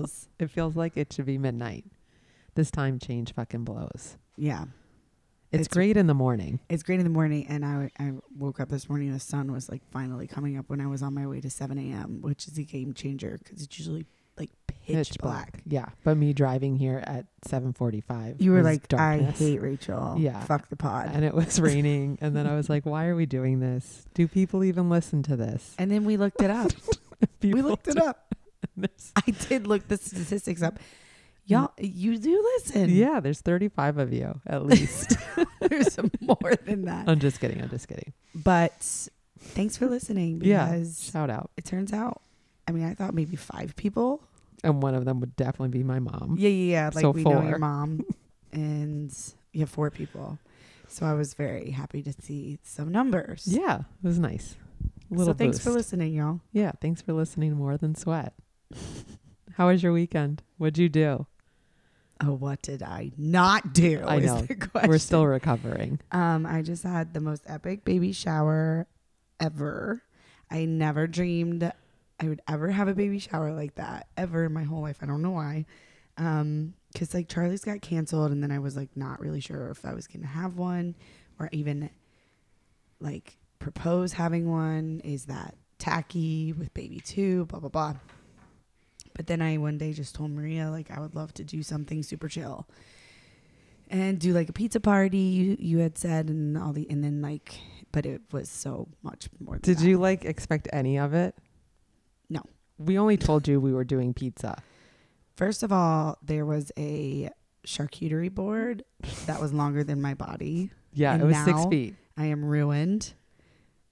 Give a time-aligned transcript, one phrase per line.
[0.00, 1.84] Feels It feels like it should be midnight.
[2.54, 4.16] This time change fucking blows.
[4.36, 4.64] yeah.
[5.52, 6.60] It's, It's- great in the morning.
[6.68, 9.12] It's great in the morning, and I I woke up this morning.
[9.12, 11.76] The sun was like finally coming up when I was on my way to 7
[11.76, 14.06] a.m., which is a game changer because it's usually
[14.38, 15.60] like pitch, black.
[15.66, 18.40] Yeah, but me driving here at 7:45.
[18.40, 19.40] You were like, darkness.
[19.40, 20.14] I hate Rachel.
[20.20, 20.38] Yeah.
[20.44, 21.10] fuck the pod.
[21.12, 24.04] and it was raining and then I was like, why are we doing this?
[24.14, 25.74] Do people even listen to this?
[25.78, 26.70] And then we looked it up.
[27.42, 28.34] we looked it up.
[29.16, 30.74] I did look the statistics up.
[30.74, 30.80] Mm.
[31.46, 32.90] Y'all, you do listen.
[32.90, 35.16] Yeah, there's 35 of you at least.
[35.60, 37.08] There's more than that.
[37.08, 37.60] I'm just kidding.
[37.60, 38.12] I'm just kidding.
[38.34, 40.84] But thanks for listening Yeah.
[40.96, 41.50] Shout out.
[41.56, 42.22] it turns out,
[42.68, 44.22] I mean, I thought maybe five people.
[44.62, 46.36] And one of them would definitely be my mom.
[46.38, 46.90] Yeah, yeah, yeah.
[46.94, 47.44] Like So we know four.
[47.48, 48.04] your mom,
[48.52, 49.12] and
[49.52, 50.38] you have four people.
[50.86, 53.44] So I was very happy to see some numbers.
[53.46, 54.56] Yeah, it was nice.
[55.10, 56.40] A little So thanks for listening, y'all.
[56.52, 58.34] Yeah, thanks for listening more than sweat.
[59.54, 60.42] How was your weekend?
[60.58, 61.26] What'd you do?
[62.22, 64.02] Oh, what did I not do?
[64.06, 64.42] I is know.
[64.42, 64.90] the question.
[64.90, 66.00] We're still recovering.
[66.12, 68.86] Um, I just had the most epic baby shower
[69.40, 70.02] ever.
[70.50, 71.72] I never dreamed
[72.20, 74.98] I would ever have a baby shower like that ever in my whole life.
[75.00, 75.64] I don't know why.
[76.18, 79.86] Um, cause like Charlie's got canceled, and then I was like not really sure if
[79.86, 80.94] I was gonna have one
[81.38, 81.88] or even
[83.00, 85.00] like propose having one.
[85.02, 87.46] Is that tacky with baby two?
[87.46, 87.94] Blah blah blah.
[89.20, 92.02] But then I one day just told Maria like I would love to do something
[92.02, 92.66] super chill
[93.90, 97.20] and do like a pizza party you you had said and all the and then
[97.20, 97.60] like
[97.92, 99.84] but it was so much more than Did that.
[99.86, 101.34] you like expect any of it?
[102.30, 102.40] No.
[102.78, 104.62] We only told you we were doing pizza.
[105.36, 107.28] first of all there was a
[107.66, 108.84] charcuterie board
[109.26, 111.94] that was longer than my body Yeah, And it was six feet.
[112.16, 113.12] i am ruined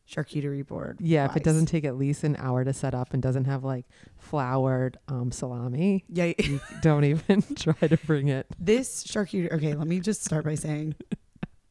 [0.09, 3.23] charcuterie board Yeah, if it doesn't take at least an hour to set up and
[3.23, 3.85] doesn't have like
[4.17, 8.47] floured um, salami, yeah you don't even try to bring it.
[8.59, 10.95] this charcuterie okay let me just start by saying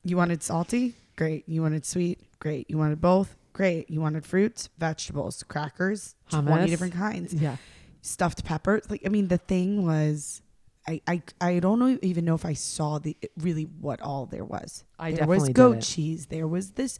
[0.03, 4.69] you wanted salty great you wanted sweet great you wanted both great you wanted fruits
[4.77, 7.57] vegetables crackers 20 different kinds Yeah.
[8.01, 8.89] stuffed peppers.
[8.89, 10.41] Like I mean, the thing was,
[10.87, 14.45] I I I don't know even know if I saw the really what all there
[14.45, 14.83] was.
[14.99, 15.83] I there was goat didn't.
[15.83, 16.27] cheese.
[16.27, 16.99] There was this.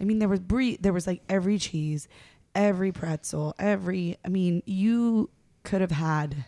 [0.00, 0.76] I mean, there was brie.
[0.76, 2.08] There was like every cheese,
[2.54, 4.16] every pretzel, every.
[4.24, 5.30] I mean, you
[5.62, 6.44] could have had.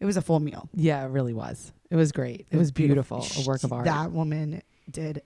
[0.00, 0.68] It was a full meal.
[0.74, 1.72] Yeah, it really was.
[1.90, 2.46] It was great.
[2.50, 3.24] It, was beautiful.
[3.38, 3.84] A work of art.
[3.84, 5.22] That woman did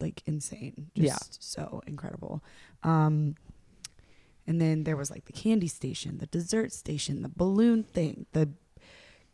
[0.00, 0.90] like insane.
[0.94, 1.16] Just Yeah.
[1.40, 2.42] so incredible.
[2.82, 3.34] Um
[4.46, 8.50] and then there was like the candy station, the dessert station, the balloon thing, the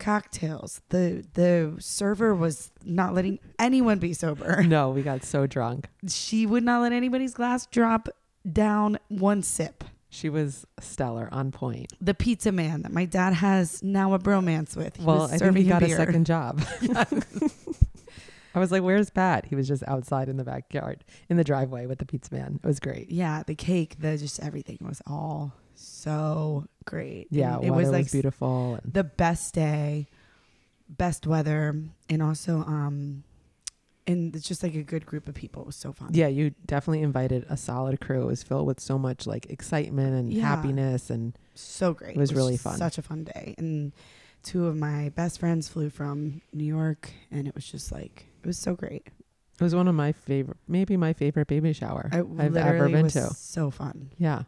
[0.01, 0.81] cocktails.
[0.89, 4.63] The the server was not letting anyone be sober.
[4.67, 5.87] no, we got so drunk.
[6.09, 8.09] She would not let anybody's glass drop
[8.51, 9.83] down one sip.
[10.09, 11.93] She was stellar, on point.
[12.01, 14.97] The pizza man that my dad has now a bromance with.
[14.97, 16.61] He well, was I think he got a second job.
[18.53, 21.85] I was like, "Where's Pat?" He was just outside in the backyard, in the driveway
[21.85, 22.59] with the pizza man.
[22.61, 23.09] It was great.
[23.09, 27.27] yeah, the cake, the just everything was all so great.
[27.31, 28.79] Yeah, it was like beautiful.
[28.85, 30.07] The best day,
[30.89, 31.75] best weather,
[32.09, 33.23] and also um,
[34.07, 35.61] and it's just like a good group of people.
[35.63, 36.09] It was so fun.
[36.13, 38.23] yeah, you definitely invited a solid crew.
[38.23, 40.41] It was filled with so much like excitement and Yeah.
[40.43, 42.15] happiness, and so great.
[42.15, 42.77] It was really fun.
[42.77, 43.91] Such a fun day, and
[44.43, 48.47] two of my best friends flew from New York, and it was just like it
[48.47, 49.07] was so great.
[49.59, 53.03] it was one of my favorite, maybe my favorite baby shower It I've ever been
[53.03, 53.29] was to.
[53.35, 54.09] So fun.
[54.17, 54.43] Yeah.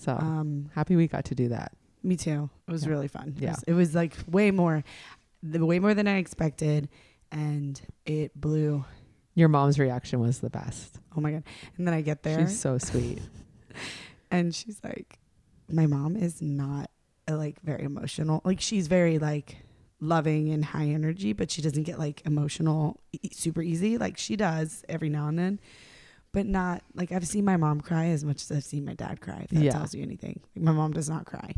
[0.00, 1.72] So Um, happy we got to do that.
[2.02, 2.48] Me too.
[2.66, 2.90] It was Yeah.
[2.90, 3.34] really fun.
[3.36, 3.50] It Yeah.
[3.50, 4.82] was, it was like way more,
[5.42, 6.88] the way more than I expected,
[7.30, 8.84] and it blew.
[9.34, 10.98] Your mom's reaction was the best.
[11.16, 11.44] Oh my god!
[11.76, 13.20] And then I get there, She's so sweet.
[14.30, 15.18] and she's like,
[15.70, 16.90] "My mom is not
[17.28, 18.40] uh, like very emotional.
[18.44, 19.58] Like she's very like
[20.00, 23.98] loving and high energy, but she doesn't get like emotional e- super easy.
[23.98, 25.60] Like she does every now and then."
[26.32, 29.20] But not like I've seen my mom cry as much as I've seen my dad
[29.20, 29.40] cry.
[29.44, 29.72] If that Yeah.
[29.72, 31.54] tells you anything, like, my mom does not cry.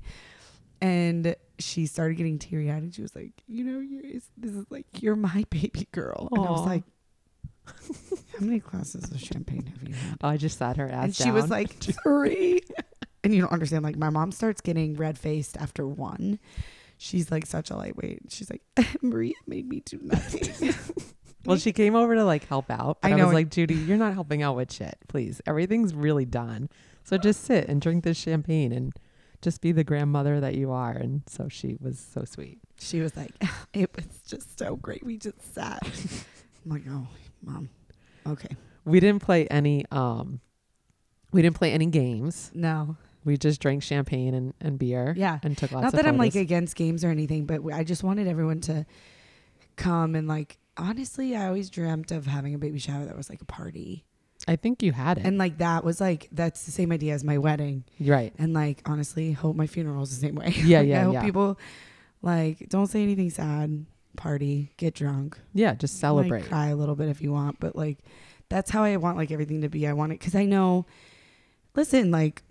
[0.80, 4.02] and she started getting teary eyed and she was like, you know, you're,
[4.36, 6.28] this is like you're my baby girl.
[6.32, 6.84] And I was like,
[7.66, 10.16] how many glasses of champagne have you had?
[10.22, 11.72] Oh, I just sat her ass and she was like
[12.02, 12.60] three.
[13.24, 13.84] and you don't understand.
[13.84, 16.38] Like my mom starts getting red faced after one.
[16.98, 18.22] She's like such a lightweight.
[18.30, 18.62] She's like
[19.02, 20.74] Maria made me do nothing.
[21.44, 22.98] Well, she came over to like help out.
[23.02, 24.96] I I, was like, Judy, you're not helping out with shit.
[25.08, 26.68] Please, everything's really done.
[27.04, 28.92] So just sit and drink this champagne and
[29.40, 30.92] just be the grandmother that you are.
[30.92, 32.58] And so she was so sweet.
[32.78, 33.32] she was like,
[33.72, 35.04] it was just so great.
[35.04, 35.80] We just sat.
[36.64, 37.08] I'm like, oh,
[37.42, 37.68] mom.
[38.26, 38.56] Okay.
[38.84, 39.84] We didn't play any.
[39.90, 40.40] um
[41.32, 42.50] We didn't play any games.
[42.54, 42.96] No.
[43.24, 45.14] We just drank champagne and, and beer.
[45.16, 45.38] Yeah.
[45.42, 48.02] And took lots Not of that I'm like against games or anything, but I just
[48.02, 48.86] wanted everyone to
[49.76, 50.58] come and like.
[50.76, 54.04] Honestly, I always dreamt of having a baby shower that was like a party,
[54.48, 55.24] I think you had it.
[55.26, 57.84] and like that was like that's the same idea as my wedding.
[58.00, 58.32] Right.
[58.38, 60.52] And like honestly, hope my funeral is the same way.
[60.56, 61.22] Yeah, Like, yeah, I hope yeah.
[61.24, 61.58] people
[62.22, 63.86] like don't say anything sad.
[64.16, 66.40] Party, get drunk, Yeah, just celebrate.
[66.40, 67.98] like, cry a little bit if you want, but like
[68.50, 69.86] that's how I want like everything to be.
[69.86, 70.84] I want it because I know.
[71.74, 72.42] Listen, like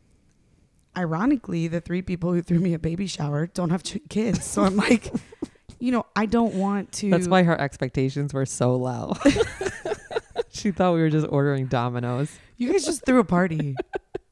[0.97, 4.63] ironically, the three people who threw me a baby shower don't have ch- kids, so
[4.63, 5.12] I'm like,
[5.81, 7.09] you know, I don't want to.
[7.09, 9.13] That's why her expectations were so low.
[10.49, 12.31] she thought we were just ordering Domino's.
[12.57, 13.75] you guys just threw a party.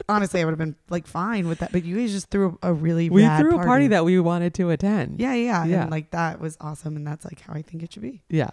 [0.07, 2.73] Honestly, I would have been like fine with that, but you guys just threw a
[2.73, 5.19] really We threw a party that we wanted to attend.
[5.19, 5.81] yeah, yeah, Yeah.
[5.83, 8.23] and like that was awesome, and that's like how I think it should be.
[8.29, 8.49] Yeah.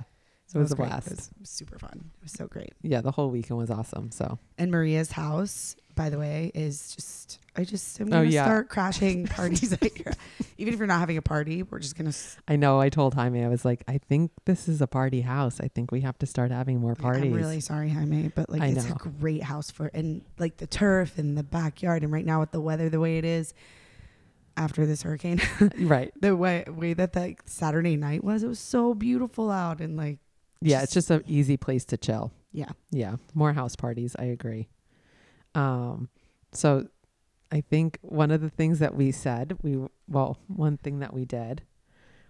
[0.49, 0.89] So It was a great.
[0.89, 1.11] blast.
[1.11, 2.11] It was super fun.
[2.19, 2.73] It was so great.
[2.83, 4.11] Yeah, the whole weekend was awesome.
[4.13, 8.45] So And Maria's house, by the way, is just I just am Oh, gonna yeah.
[8.45, 10.13] start crashing parties at your
[10.59, 13.15] even if you're not having a party, we're just gonna s- I know I told
[13.15, 15.59] Jaime, I was like, I think this is a party house.
[15.61, 17.25] I think we have to start having more parties.
[17.25, 18.95] I'm really sorry, Jaime, but like I it's know.
[19.05, 22.53] a great house for and like the turf and the backyard and right now with
[22.53, 23.53] the weather the way it is
[24.59, 25.41] after this hurricane,
[25.81, 26.13] right.
[26.21, 30.19] the way way that that Saturday night was, it was so beautiful out and like
[30.63, 32.33] Yeah, it's just an easy place to chill.
[32.53, 32.71] yeah.
[32.91, 34.17] Yeah, more house parties.
[34.19, 34.69] I agree.
[35.57, 36.11] Um,
[36.53, 36.89] so
[37.51, 41.25] I think one of the things that we said, we well, one thing that we
[41.25, 41.63] did,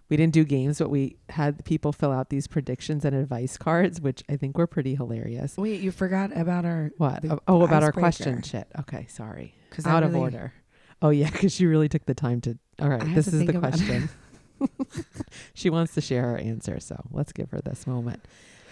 [0.09, 3.99] we didn't do games, but we had people fill out these predictions and advice cards,
[3.99, 5.57] which I think were pretty hilarious.
[5.57, 7.21] Wait, you forgot about our What?
[7.23, 8.41] the oh, about our question.
[8.41, 8.67] Shit.
[8.79, 9.53] Okay, sorry.
[9.69, 10.53] because Out of order.
[11.01, 12.57] Oh yeah, because you really took the time to.
[12.79, 14.09] All right, I this is the question.
[15.53, 18.25] she wants to share her answer, so let's give her this moment.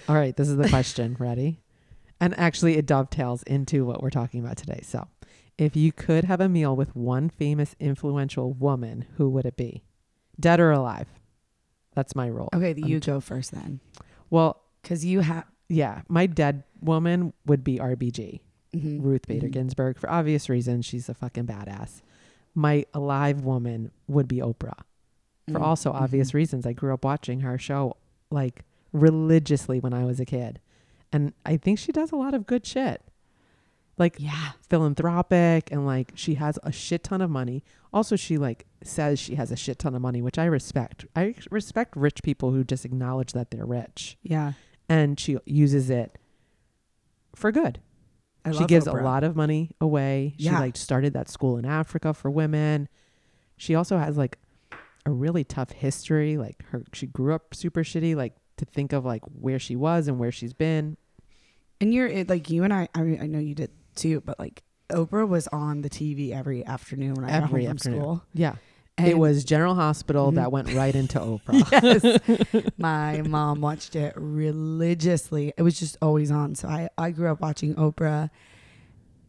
[0.07, 1.15] All right, this is the question.
[1.19, 1.59] Ready?
[2.19, 4.79] And actually, it dovetails into what we're talking about today.
[4.83, 5.07] So,
[5.57, 9.83] if you could have a meal with one famous influential woman, who would it be?
[10.39, 11.07] Dead or alive?
[11.93, 12.49] That's my role.
[12.53, 13.79] Okay, you t- go first then,
[14.29, 18.41] Well, because you have yeah, my dead woman would be RBG.
[18.73, 19.51] mhm, Ruth Bader mhm.
[19.51, 20.85] Ginsburg for obvious reasons.
[20.85, 22.01] She's a fucking badass.
[22.53, 24.83] My alive woman would be Oprah
[25.49, 26.35] for Mm, also obvious mhm.
[26.35, 26.65] reasons.
[26.65, 27.95] I grew up watching her show
[28.29, 30.59] like religiously when I was a kid.
[31.15, 33.01] And I think she does a lot of good shit.
[33.97, 37.63] Like Yeah, philanthropic and like she has a shit ton of money.
[37.93, 41.05] Also she like says she has a shit ton of money, which I respect.
[41.15, 44.53] I respect rich people who just acknowledge that they're rich yeah.
[44.89, 46.17] and she uses it
[47.35, 47.79] for good
[48.43, 48.99] I she gives Oprah.
[49.01, 50.35] a lot of money away.
[50.37, 50.59] She Yeah.
[50.59, 52.89] like started that school in Africa for women.
[53.55, 54.37] She also has like
[55.05, 56.35] a really tough history.
[56.37, 58.13] Like her she grew up super shitty.
[58.15, 60.97] Like to think of like where she was and where she's been.
[61.81, 62.87] And you're it, like you and I.
[62.95, 66.65] I mean, I know you did too, but like Oprah was on the TV every
[66.65, 68.23] afternoon when I got home from school.
[68.33, 68.55] Yeah.
[68.97, 70.51] And it was General Hospital that mm-hmm.
[70.51, 71.69] went right into Oprah.
[72.53, 72.69] yes.
[72.77, 75.53] My mom watched it religiously.
[75.57, 76.55] It was just always on.
[76.55, 78.29] So I I grew up watching Oprah.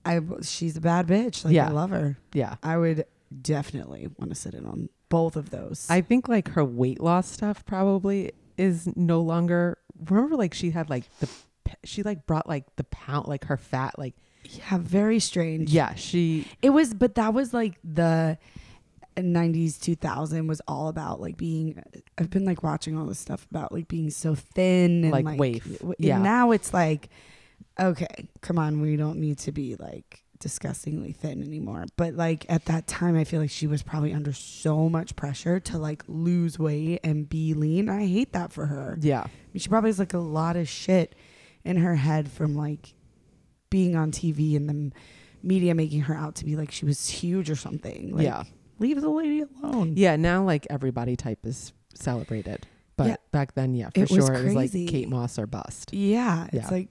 [0.05, 1.45] I she's a bad bitch.
[1.45, 1.69] Like Yeah.
[1.69, 2.17] I love her.
[2.33, 2.57] yeah.
[2.63, 3.07] I would
[3.43, 5.87] definitely want to sit in on both of those.
[5.91, 9.79] I think like her weight loss stuff probably is no longer
[10.09, 11.29] remember like she had like the
[11.85, 15.73] she like brought like the pound like her fat like yeah, very strange.
[15.73, 18.39] yeah she It was, but that was like the
[19.17, 21.83] 90s 2000 was all about like being
[22.19, 25.41] I've been like watching all this stuff about like being so thin and Like like,
[25.41, 25.83] waif.
[25.99, 26.17] Yeah.
[26.17, 27.09] And now it's like
[27.79, 31.87] okay, come on, we don't need to be like disgustingly thin anymore.
[31.97, 35.61] But like at that time I feel like she was probably under so much pressure
[35.61, 37.89] to like lose weight and be lean.
[37.89, 38.99] I hate that for her.
[39.01, 41.15] yeah I mean, she probably has like a lot of shit
[41.67, 42.95] in her head from like
[43.71, 44.93] being on TV and the
[45.43, 48.15] media making her out to be like she was huge or something.
[48.15, 48.45] Like, yeah
[48.79, 49.95] leave the lady alone.
[49.97, 52.67] Yeah, now like everybody type is celebrated.
[52.97, 53.17] But Yeah.
[53.33, 54.35] back then, yeah, for It was sure.
[54.35, 54.71] It was like.
[54.73, 55.95] Kate Moss or bust.
[55.95, 56.69] Yeah, it's Yeah.
[56.71, 56.89] like,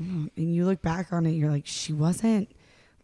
[0.00, 2.50] mm, and you look back on it, you're like, she wasn't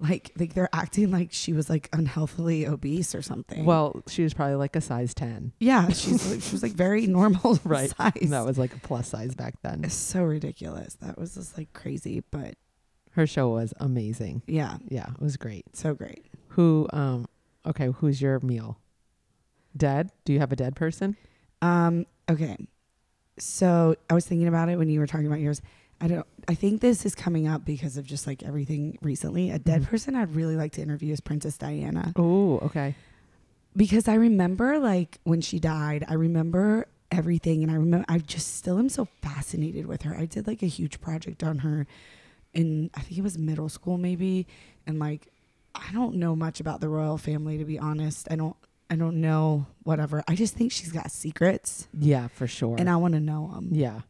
[0.00, 3.64] like like they're acting like she was like unhealthily obese or something.
[3.64, 5.52] Well, she was probably like a size 10.
[5.58, 7.90] yeah, she's like, she was like very normal Right.
[7.96, 8.12] size.
[8.22, 9.82] And that was like a plus size back then.
[9.84, 10.94] It's so ridiculous.
[11.00, 12.54] That was just like crazy, but
[13.12, 14.42] Her show was amazing.
[14.46, 15.64] yeah, Yeah, it was great.
[15.76, 16.24] so great.
[16.50, 17.26] Who, um,
[17.66, 18.78] okay, who's your meal?
[19.76, 20.10] Dead?
[20.24, 21.16] Do you have a dead person?
[21.62, 22.56] Um, okay.
[23.38, 25.60] So I was thinking about it when you were talking about yours.
[26.00, 29.50] I don't I think this is coming up because of just like everything recently.
[29.50, 29.86] A dead Mhm.
[29.86, 32.12] person I'd really like to interview is Princess Diana.
[32.16, 32.94] Oh, okay.
[33.76, 38.56] Because I remember like when she died, I remember everything and I remember I just
[38.56, 40.16] still am so fascinated with her.
[40.16, 41.86] I did like a huge project on her
[42.54, 44.46] in I think it was middle school maybe
[44.86, 45.28] and like
[45.74, 48.26] I don't know much about the royal family to be honest.
[48.30, 48.56] I don't
[48.90, 50.24] I don't know whatever.
[50.26, 52.76] I just think she's got secrets Yeah, for sure.
[52.78, 53.68] and I want to know them.
[53.72, 54.00] yeah.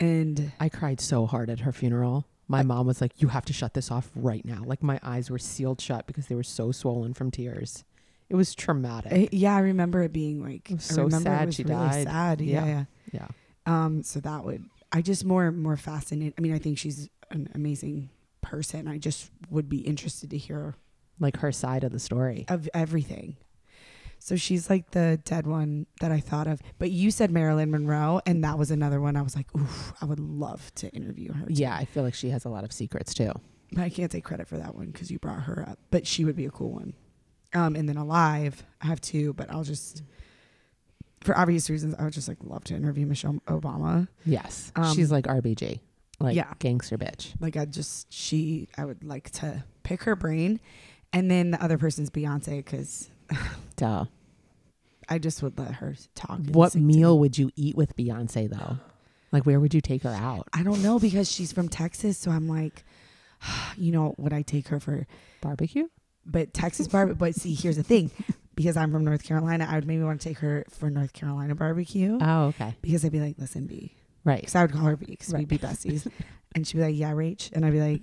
[0.00, 2.26] And I cried so hard at her funeral.
[2.46, 4.98] My I- mom was like, "You have to shut this off right now." Like my
[5.02, 7.84] eyes were sealed shut because they were so swollen from tears.
[8.28, 9.12] It was traumatic.
[9.12, 12.04] I- yeah, I remember it being like It so sad she really died.
[12.06, 12.40] Sad.
[12.40, 12.64] Yeah.
[12.64, 12.84] Yeah.
[13.12, 13.26] yeah.
[13.66, 13.84] yeah.
[13.84, 16.34] Um, so that would I just more more fascinated.
[16.38, 18.08] I mean, I think she's an amazing
[18.40, 18.86] person.
[18.88, 20.74] I just would be interested to hear
[21.20, 22.46] Like her side of the story.
[22.48, 23.36] of everything.
[24.18, 26.60] So she's like the dead one that I thought of.
[26.78, 30.04] But you said Marilyn Monroe, and that was another one I was like, oof, I
[30.04, 31.46] would love to interview her.
[31.48, 33.32] Yeah, I feel like she has a lot of secrets too.
[33.72, 35.78] But I can't take credit for that one because you brought her up.
[35.90, 36.94] But she would be a cool one.
[37.54, 40.02] Um, and then alive, I have two, but I'll just,
[41.22, 44.08] for obvious reasons, I would just like love to interview Michelle Obama.
[44.26, 44.72] Yes.
[44.76, 45.80] Um, She's like RBG.
[46.20, 46.52] Like yeah.
[46.58, 47.34] gangster bitch.
[47.40, 50.60] Like I just, she, I would like to pick her brain.
[51.12, 53.10] And then the other person's Beyonce because
[53.76, 54.04] Duh.
[55.08, 56.40] I just would let her talk.
[56.50, 56.96] What sing to me.
[56.98, 58.78] meal would you eat with Beyonce though?
[59.32, 60.48] Like where would you take her out?
[60.52, 62.84] I don't know because she's from Texas, so I'm like,
[63.76, 65.06] you know, would I take her for?
[65.40, 65.88] Barbecue?
[66.26, 67.16] But Texas barbecue.
[67.16, 68.10] but see, here's the thing,
[68.54, 71.54] because I'm from North Carolina, I would maybe want to take her for North Carolina
[71.54, 72.74] barbecue Oh, okay.
[72.82, 73.94] because I'd be like, listen, B,
[74.24, 74.40] Right.
[74.40, 75.38] because I would call her B because Right.
[75.40, 76.06] we'd be besties,
[76.54, 78.02] and she'd be like, yeah, Rach, and I'd be like.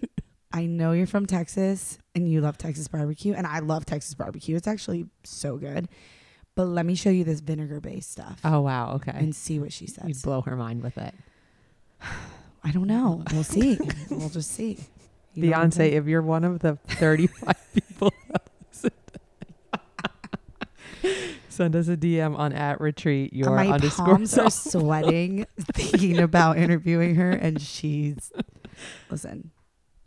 [0.55, 4.55] I know you're from Texas and you love Texas barbecue, and I love Texas barbecue.
[4.55, 5.89] It's actually so good.
[6.55, 9.11] But let me show you this vinegar based stuff Oh wow, okay.
[9.13, 10.05] and see what she says.
[10.07, 11.13] You'd blow her mind with it.
[12.63, 13.21] I don't know.
[13.33, 13.77] We'll see.
[14.09, 14.79] we'll just see.
[15.33, 18.91] You know what I'm Beyonce, if you're one of the 35 people that listen
[21.01, 21.09] to-
[21.49, 26.57] send us a DM on at retreat your my underscore palms are sweating thinking about
[26.57, 28.31] interviewing her, and she's
[29.09, 29.51] listen.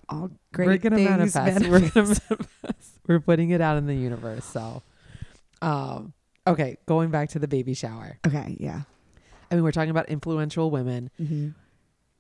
[0.08, 1.68] All great We're gonna things manifest.
[1.68, 2.98] We're gonna manifest.
[3.06, 4.44] We're putting it out in the universe.
[4.44, 4.82] So,
[5.62, 6.12] um,
[6.46, 8.18] okay, going back to the baby shower.
[8.26, 8.82] Okay, yeah.
[9.50, 11.10] I mean, we're talking about influential women.
[11.16, 11.48] hmm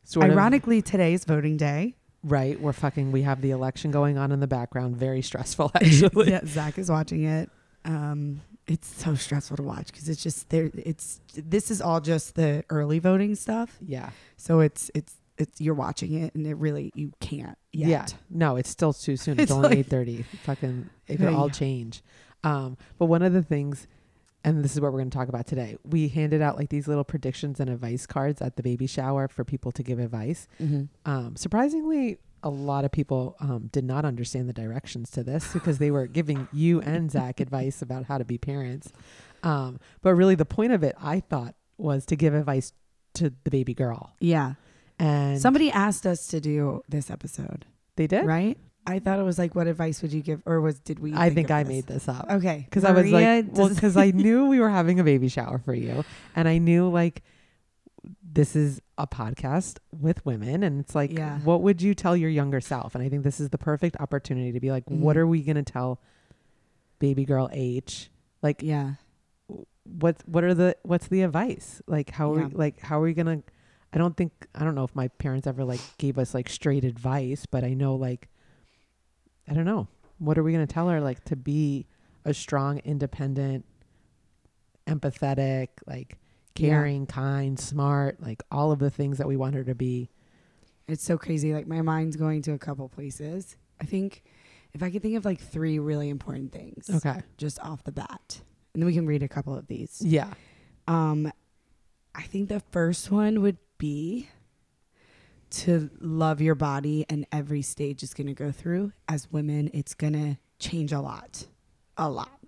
[0.04, 1.94] Sort of Ironically, today's voting day.
[2.24, 2.58] right.
[2.58, 3.12] We're fucking.
[3.12, 4.96] We have the election going on in the background.
[4.96, 6.30] Very stressful, actually.
[6.30, 7.50] yeah, Zach is watching it.
[7.84, 10.70] Um, it's so stressful to watch because it's just there.
[10.74, 13.76] It's this is all just the early voting stuff.
[13.86, 14.08] yeah.
[14.38, 17.88] So it's it's it's you're watching it, and it really you can't yet.
[17.88, 18.06] Yeah.
[18.30, 19.34] No, it's still too soon.
[19.40, 20.22] It's, It's only like- eight thirty.
[20.44, 21.36] Fucking it could Yeah.
[21.36, 22.02] all change.
[22.44, 23.86] Um, but one of the things
[24.44, 25.76] and this is what we're going to talk about today.
[25.84, 29.44] We handed out like these little predictions and advice cards at the baby shower for
[29.44, 30.46] people to give advice.
[30.62, 30.84] Mm-hmm.
[31.10, 35.78] Um, surprisingly, a lot of people um, did not understand the directions to this because
[35.78, 38.92] they were giving you and Zach advice about how to be parents.
[39.42, 42.72] Um, but really, the point of it, I thought, was to give advice
[43.14, 44.14] to the baby girl.
[44.20, 44.54] Yeah.
[44.98, 48.26] And Somebody asked us to do this episode, they did.
[48.26, 48.58] right?
[48.86, 51.12] I thought it was like, what advice would you give, or was did we?
[51.14, 51.68] I think of I this?
[51.72, 52.26] made this up.
[52.30, 55.58] Okay, because I was like, well, because I knew we were having a baby shower
[55.58, 57.22] for you, and I knew like
[58.22, 61.38] this is a podcast with women, and it's like, Yeah.
[61.40, 62.94] what would you tell your younger self?
[62.94, 65.20] And I think this is the perfect opportunity to be like, what Mhm.
[65.20, 66.00] are we gonna tell
[66.98, 68.10] baby girl H?
[68.42, 68.94] Like, yeah,
[69.84, 71.82] what what are the what's the advice?
[71.86, 72.46] Like, how are Yeah.
[72.46, 73.42] we, like how are we gonna?
[73.92, 76.84] I don't think I don't know if my parents ever like gave us like straight
[76.84, 78.28] advice, but I know like
[79.48, 79.88] I don't know.
[80.18, 81.86] What are we gonna tell her like to be
[82.24, 83.64] a strong, independent,
[84.86, 86.18] empathetic, like
[86.56, 86.68] Yeah.
[86.70, 90.10] caring, kind, smart, like all of the things that we want her to be.
[90.86, 91.52] it's so crazy.
[91.52, 93.56] Like my mind's going to a couple places.
[93.80, 94.22] I think
[94.72, 97.20] if I could think of like three really important things, Okay.
[97.36, 98.40] just off the bat,
[98.72, 100.00] and then we can read a couple of these.
[100.02, 100.32] Yeah.
[100.86, 101.30] Um,
[102.14, 104.28] I think the first one would be
[105.50, 108.92] to love your body and every stage is going to go through.
[109.08, 111.46] As women, it's going to change a lot,
[111.96, 112.38] a lot.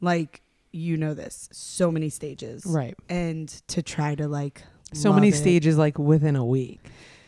[0.00, 0.40] Like
[0.72, 2.96] you know this, so many stages, Right.
[3.08, 5.34] and to try to like So many it.
[5.34, 6.80] stages like within a week.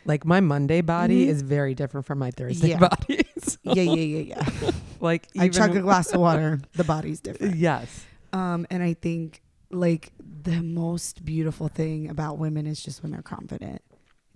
[0.05, 1.29] Like my Monday body Mhm.
[1.29, 2.79] is very different from my Thursday Yeah.
[2.79, 3.21] body.
[3.39, 4.71] So, Yeah, yeah, yeah, yeah.
[5.01, 6.61] Like I chug a glass of water.
[6.75, 7.55] The body's different.
[7.59, 8.05] Yes.
[8.33, 9.43] Um, and I think
[9.77, 13.83] like the most beautiful thing about women is just when they're confident.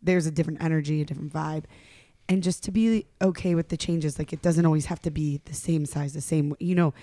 [0.02, 1.64] There's a different energy, a different vibe.
[2.28, 5.40] And just to be okay with the changes, like it doesn't always have to be
[5.47, 6.94] the same size, the same, you know,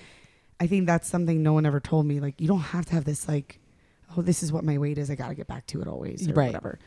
[0.59, 2.19] I think that's something no one ever told me.
[2.19, 3.59] Like you don't have to have this like,
[4.15, 5.11] oh, this is what my weight is.
[5.11, 6.47] I got to get back to it always or Right.
[6.47, 6.79] whatever.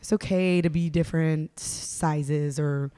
[0.00, 2.90] It's okay to be different sizes or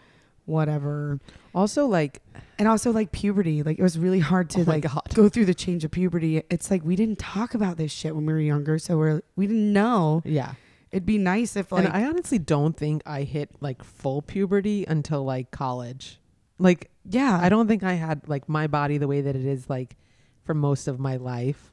[0.47, 1.21] whatever.
[1.55, 2.23] Also like
[2.59, 5.03] And also like puberty, like it was really hard to oh like god.
[5.15, 6.43] go through the change of puberty.
[6.51, 9.47] It's like we didn't talk about this shit when we were younger, so we're we
[9.47, 10.23] didn't know.
[10.25, 10.55] Yeah.
[10.91, 14.85] It'd be nice if like and I honestly don't think I hit like full puberty
[14.87, 16.21] until like college.
[16.59, 17.39] Like Yeah.
[17.43, 19.97] I don't think I had like my body the way that it is like
[20.45, 21.73] for most of my life.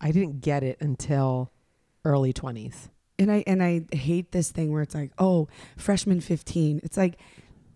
[0.00, 1.50] I didn't get it until
[2.04, 2.88] early 20s.
[3.18, 6.80] and I and I hate this thing where it's like, oh, freshman fifteen.
[6.84, 7.18] It's like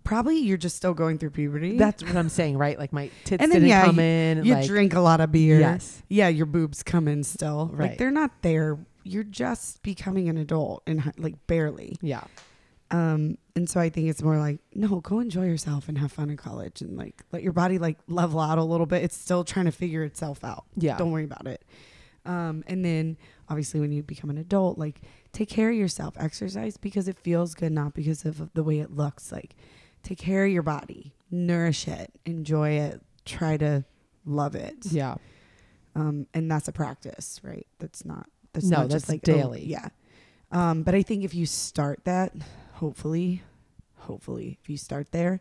[0.04, 1.76] probably you're just still going through puberty.
[1.76, 2.78] That's what I'm saying, right?
[2.78, 4.45] Like my tits And then, didn't yeah, come in.
[4.45, 5.59] you like, drink a lot of beer.
[5.61, 6.02] Yes.
[6.09, 7.71] Yeah, your boobs come in still.
[7.73, 7.90] Right.
[7.90, 8.78] Like they're not there.
[9.02, 11.97] You're just becoming an adult and like barely.
[12.00, 12.25] Yeah.
[12.90, 16.28] Um, and so I think it's more like, no, go enjoy yourself and have fun
[16.28, 19.04] in college and like let your body like level out a little bit.
[19.04, 20.64] It's still trying to figure itself out.
[20.76, 20.97] Yeah.
[20.97, 21.64] Don't worry about it.
[22.26, 23.16] Um, and then
[23.49, 25.00] obviously when you become an adult, like
[25.33, 28.90] take care of yourself, exercise because it feels good, not because of the way it
[28.90, 29.30] looks.
[29.33, 29.54] Like
[30.02, 33.85] take care of your body, nourish it, enjoy it, try to
[34.25, 34.87] love it.
[34.90, 35.16] Yeah.
[35.95, 37.66] Um, and that's a practice, right?
[37.78, 39.64] That's not that's No, not that's just like oh, daily.
[39.64, 39.88] yeah.
[40.52, 42.33] Um, but I think if you start that,
[42.75, 43.42] hopefully,
[43.97, 45.40] hopefully, if you start there,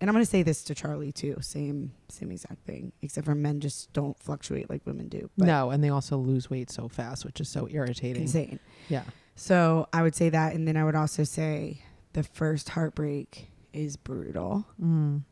[0.00, 3.60] and I'm gonna say this to Charlie too, same same exact thing, except for men
[3.60, 5.28] just don't fluctuate like women do.
[5.36, 8.22] But no, and they also lose weight so fast, which is so irritating.
[8.22, 8.60] insane.
[8.88, 9.02] Yeah.
[9.36, 11.82] So I would say that, and then I would also say
[12.12, 14.66] the first heartbreak is brutal.
[14.82, 15.22] Mm.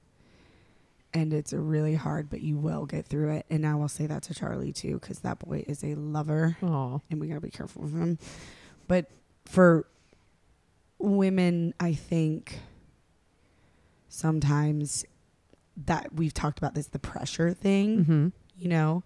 [1.15, 3.47] and it's really hard, but you will get through it.
[3.49, 7.01] And I will say that to Charlie too, because that boy is a lover, Oh.
[7.11, 8.19] and we gotta be careful with him.
[8.87, 9.11] But
[9.47, 9.87] for
[10.99, 12.59] women, I think
[14.09, 15.05] sometimes
[15.87, 18.29] that we've talked about this the pressure thing, hmm
[18.61, 19.05] you know,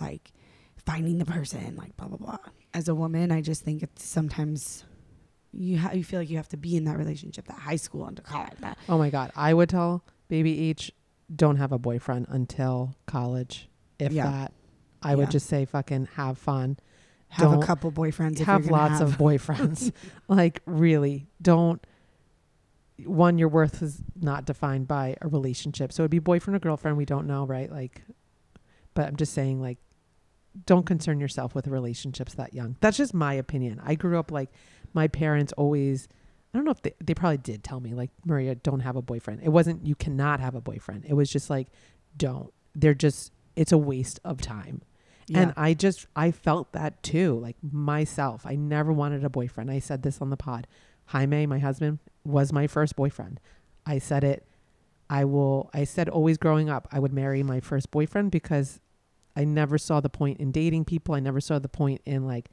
[0.00, 0.32] like
[0.84, 2.38] finding the person, like blah blah blah.
[2.74, 4.84] As a woman, I just think it's sometimes
[5.52, 8.06] you ha- you feel like you have to be in that relationship, that high school
[8.08, 8.52] into college.
[8.60, 9.32] That Oh my God.
[9.36, 10.92] I would tell baby H,
[11.34, 13.68] don't have a boyfriend until college.
[13.98, 14.30] If Yeah.
[14.30, 14.52] that,
[15.02, 16.78] I would just say fucking have fun.
[17.28, 18.38] have Don't a couple boyfriends.
[18.40, 19.08] Have lots have.
[19.12, 19.92] of boyfriends.
[20.28, 21.84] like really, don't.
[23.04, 26.96] One, your worth is not defined by a relationship, so it'd be boyfriend or girlfriend.
[26.96, 27.70] We don't know, right?
[27.70, 28.02] Like,
[28.94, 29.78] but I'm just saying, like,
[30.66, 32.74] don't concern yourself with relationships that young.
[32.80, 33.80] That's just my opinion.
[33.84, 34.50] I grew up like
[34.94, 36.08] my parents always.
[36.52, 39.02] I don't know if they, they probably did tell me like Maria, don't have a
[39.02, 39.40] boyfriend.
[39.42, 41.04] It wasn't you cannot have a boyfriend.
[41.06, 41.68] It was just like
[42.16, 42.52] don't.
[42.74, 44.82] They're just it's a waste of time.
[45.26, 45.40] Yeah.
[45.40, 48.46] And I just I felt that too, like myself.
[48.46, 49.70] I never wanted a boyfriend.
[49.70, 50.66] I said this on the pod.
[51.06, 53.40] Jaime, my husband, was my first boyfriend.
[53.86, 54.46] I said it.
[55.10, 55.70] I will.
[55.72, 58.80] I said always growing up, I would marry my first boyfriend because
[59.34, 61.14] I never saw the point in dating people.
[61.14, 62.50] I never saw the point in like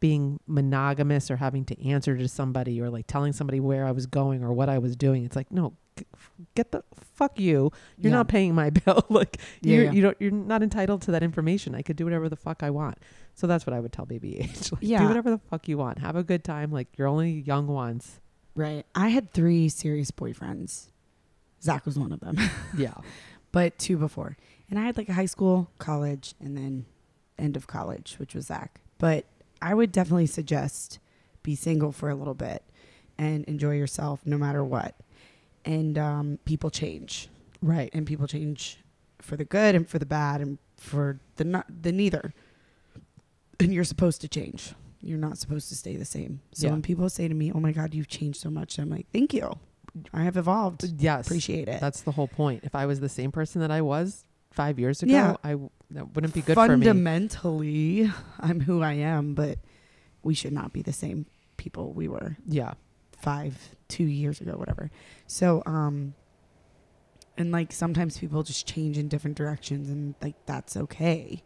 [0.00, 4.06] being monogamous or having to answer to somebody or like telling somebody where I was
[4.06, 5.24] going or what I was doing.
[5.24, 6.06] It's like no, g-
[6.54, 6.82] get the
[7.14, 7.70] fuck you.
[7.98, 8.16] You're Yeah.
[8.18, 9.04] not paying my bill.
[9.10, 9.92] like Yeah, you're yeah.
[9.92, 11.74] you don't you're not entitled to that information.
[11.74, 12.98] I could do whatever the fuck I want.
[13.34, 14.72] So that's what I would tell baby H.
[14.72, 15.00] Like, Yeah.
[15.00, 15.98] do whatever the fuck you want.
[15.98, 16.72] Have a good time.
[16.72, 18.20] Like you're only young once.
[18.54, 18.84] Right.
[18.94, 20.86] I had three serious boyfriends.
[21.62, 22.36] Zach was one of them,
[22.76, 22.94] Yeah.
[23.52, 24.36] but two before.
[24.70, 26.86] And I had like a high school, college, and then
[27.38, 28.80] end of college, which was Zach.
[28.98, 29.26] But
[29.62, 30.98] I would definitely suggest
[31.42, 32.62] be single for a little bit
[33.18, 34.94] and enjoy yourself no matter what.
[35.64, 37.28] And um, people change,
[37.62, 37.90] Right.
[37.92, 38.78] and people change
[39.18, 42.32] for the good and for the bad and for the not the neither.
[43.58, 44.72] And you're supposed to change.
[45.02, 46.40] You're not supposed to stay the same.
[46.52, 46.72] So Yeah.
[46.72, 49.34] when people say to me, "Oh my God, you've changed so much," I'm like, "Thank
[49.34, 49.58] you.
[50.14, 50.84] I have evolved.
[50.98, 51.26] Yes.
[51.26, 52.64] Appreciate it." That's the whole point.
[52.64, 55.36] If I was the same person that I was five years ago, Yeah.
[55.44, 56.86] I w- that wouldn't be good for me.
[56.86, 58.10] Fundamentally,
[58.40, 59.58] I'm who I am, but
[60.22, 62.74] we should not be the same people we were Yeah.
[63.12, 64.90] five, two years ago, whatever.
[65.26, 66.14] So, um,
[67.36, 71.42] and like sometimes people just change in different directions, and like that's okay.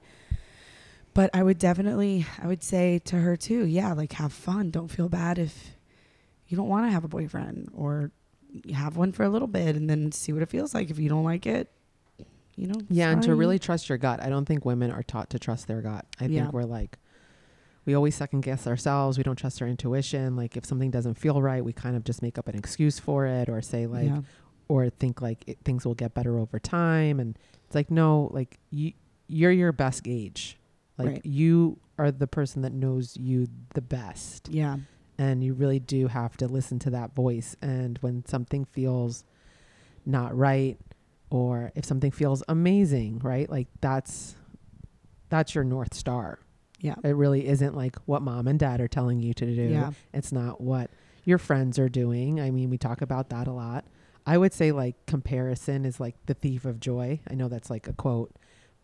[1.12, 4.70] But I would definitely, I would say to her too, yeah, like have fun.
[4.70, 5.76] Don't feel bad if
[6.48, 8.10] you don't want to have a boyfriend, or
[8.64, 10.90] you have one for a little bit and then see what it feels like.
[10.90, 11.70] If you don't like it,
[12.56, 14.22] you know, Yeah, and to really trust your gut.
[14.22, 16.06] I don't think women are taught to trust their gut.
[16.20, 16.42] I Yeah.
[16.42, 16.98] think we're like
[17.86, 19.18] we always second guess ourselves.
[19.18, 20.36] We don't trust our intuition.
[20.36, 23.26] Like if something doesn't feel right, we kind of just make up an excuse for
[23.26, 24.20] it or say like yeah.
[24.68, 28.58] or think like it, things will get better over time and it's like no, like
[28.70, 28.92] you
[29.26, 30.58] you're your best gauge.
[30.96, 31.26] Like Right.
[31.26, 34.48] you are the person that knows you the best.
[34.48, 34.78] yeah.
[35.18, 39.24] and you really do have to listen to that voice and when something feels
[40.06, 40.76] not right
[41.34, 44.36] or if something feels amazing right like that's
[45.30, 46.38] that's your north star
[46.78, 46.94] Yeah.
[47.02, 49.90] it really isn't like what mom and dad are telling you to do Yeah.
[50.12, 50.90] it's not what
[51.24, 53.84] your friends are doing i mean we talk about that a lot
[54.24, 57.88] i would say like comparison is like the thief of joy i know that's like
[57.88, 58.30] a quote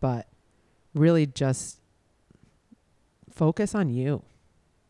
[0.00, 0.26] but
[0.92, 1.78] really just
[3.32, 4.22] focus on you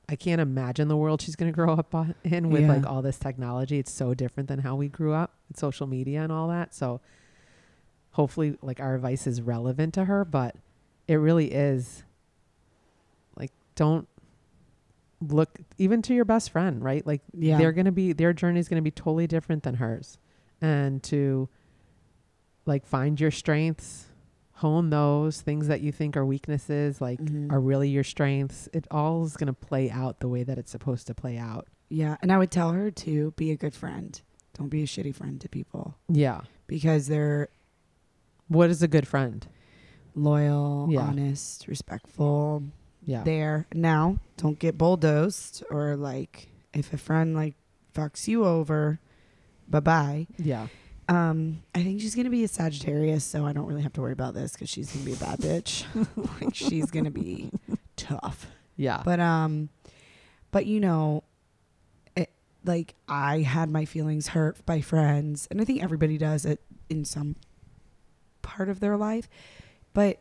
[0.09, 2.73] I can't imagine the world she's going to grow up on, in with Yeah.
[2.75, 3.79] like all this technology.
[3.79, 6.75] It's so different than how we grew up with social media and all that.
[6.75, 7.01] So
[8.12, 10.57] hopefully like our advice is relevant to her, but
[11.09, 12.05] it really is
[13.37, 14.07] like don't
[15.20, 17.07] look even to your best friend, right?
[17.07, 17.59] Like Yeah.
[17.59, 20.18] they're going to be their journey is going to be totally different than hers.
[20.61, 21.49] And to
[22.66, 24.07] like find your strengths,
[24.55, 27.51] hone those things that you think are weaknesses, like Mhm.
[27.53, 28.68] are really your strengths.
[28.73, 31.66] It all is going to play out the way that it's supposed to play out.
[31.92, 32.16] yeah.
[32.23, 34.20] And I would tell her to be a good friend.
[34.55, 36.42] Don't be a shitty friend to people Yeah.
[36.68, 37.49] because they're
[38.51, 39.47] What is a good friend?
[40.17, 41.03] loyal, Yeah.
[41.03, 42.65] honest, respectful.
[43.07, 43.23] Yeah.
[43.23, 43.67] There.
[43.73, 47.55] Now, don't get bulldozed or like if a friend like
[47.95, 48.99] fucks you over,
[49.69, 50.27] bye bye.
[50.37, 50.67] yeah.
[51.09, 54.13] Um, I think she's gonna be a Sagittarius, so I don't really have to worry
[54.13, 55.85] about this because she's gonna be a bad bitch.
[56.43, 57.51] like she's gonna be
[57.97, 58.47] tough.
[58.77, 59.03] Yeah.
[59.05, 59.71] But um,
[60.51, 61.23] but you know,
[62.17, 62.31] it,
[62.65, 67.05] like I had my feelings hurt by friends, and I think everybody does it in
[67.05, 67.37] some
[68.42, 69.29] part of their life.
[69.94, 70.18] But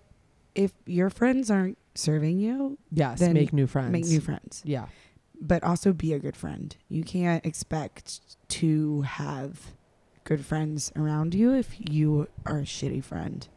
[0.55, 3.19] if your friends aren't serving you, yes.
[3.21, 3.91] Make new friends.
[3.91, 4.62] make new friends.
[4.65, 4.86] Yeah.
[5.41, 6.75] But also be a good friend.
[6.89, 9.73] You can't expect to have
[10.25, 13.47] good friends around you if you are a shitty friend.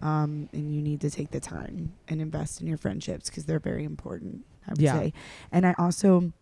[0.00, 3.58] Um, and you need to take the time and invest in your friendships because they're
[3.58, 4.92] very important, I would Yeah.
[4.92, 5.12] say.
[5.50, 6.32] And I also,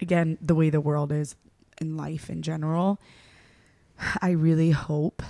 [0.00, 1.36] again, the way the world is
[1.80, 3.00] in life in general,
[4.20, 5.22] I really hope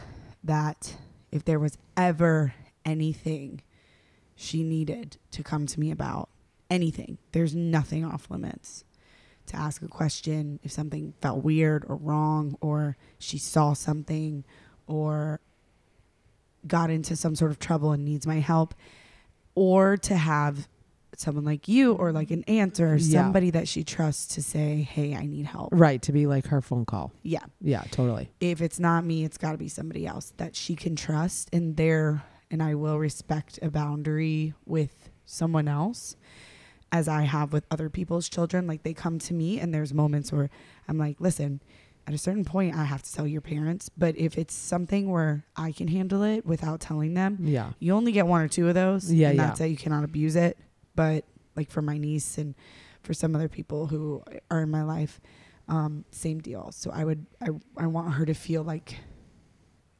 [0.43, 0.97] that
[1.31, 3.63] if there was ever anything
[4.35, 6.29] she needed to come to me about,
[6.71, 8.85] anything, there's nothing off limits.
[9.47, 14.45] To ask a question if something felt weird or wrong, or she saw something,
[14.87, 15.41] or
[16.67, 18.75] got into some sort of trouble and needs my help,
[19.55, 20.69] or to have
[21.21, 23.23] someone like you or like an aunt or Yeah.
[23.23, 25.69] somebody that she trusts to say, Hey, I need help.
[25.73, 26.01] Right.
[26.03, 27.13] To be like her phone call.
[27.23, 27.45] Yeah.
[27.61, 27.83] Yeah.
[27.91, 28.31] Totally.
[28.41, 31.77] If it's not me, it's got to be somebody else that she can trust and
[31.77, 36.17] there and I will respect a boundary with someone else
[36.91, 38.67] as I have with other people's children.
[38.67, 40.51] Like they come to me and there's moments where
[40.89, 41.63] I'm like, listen,
[42.09, 45.45] at a certain point I have to tell your parents, but if it's something where
[45.55, 47.71] I can handle it without telling them, Yeah.
[47.79, 49.13] you only get one or two of those.
[49.13, 49.47] Yeah, and yeah.
[49.47, 50.59] that's that you cannot abuse it.
[50.95, 51.25] But
[51.57, 52.55] like for my niece and
[53.03, 55.21] for some other people who are in my life,
[55.69, 56.73] um, same deal.
[56.73, 58.97] So I would I I want her to feel like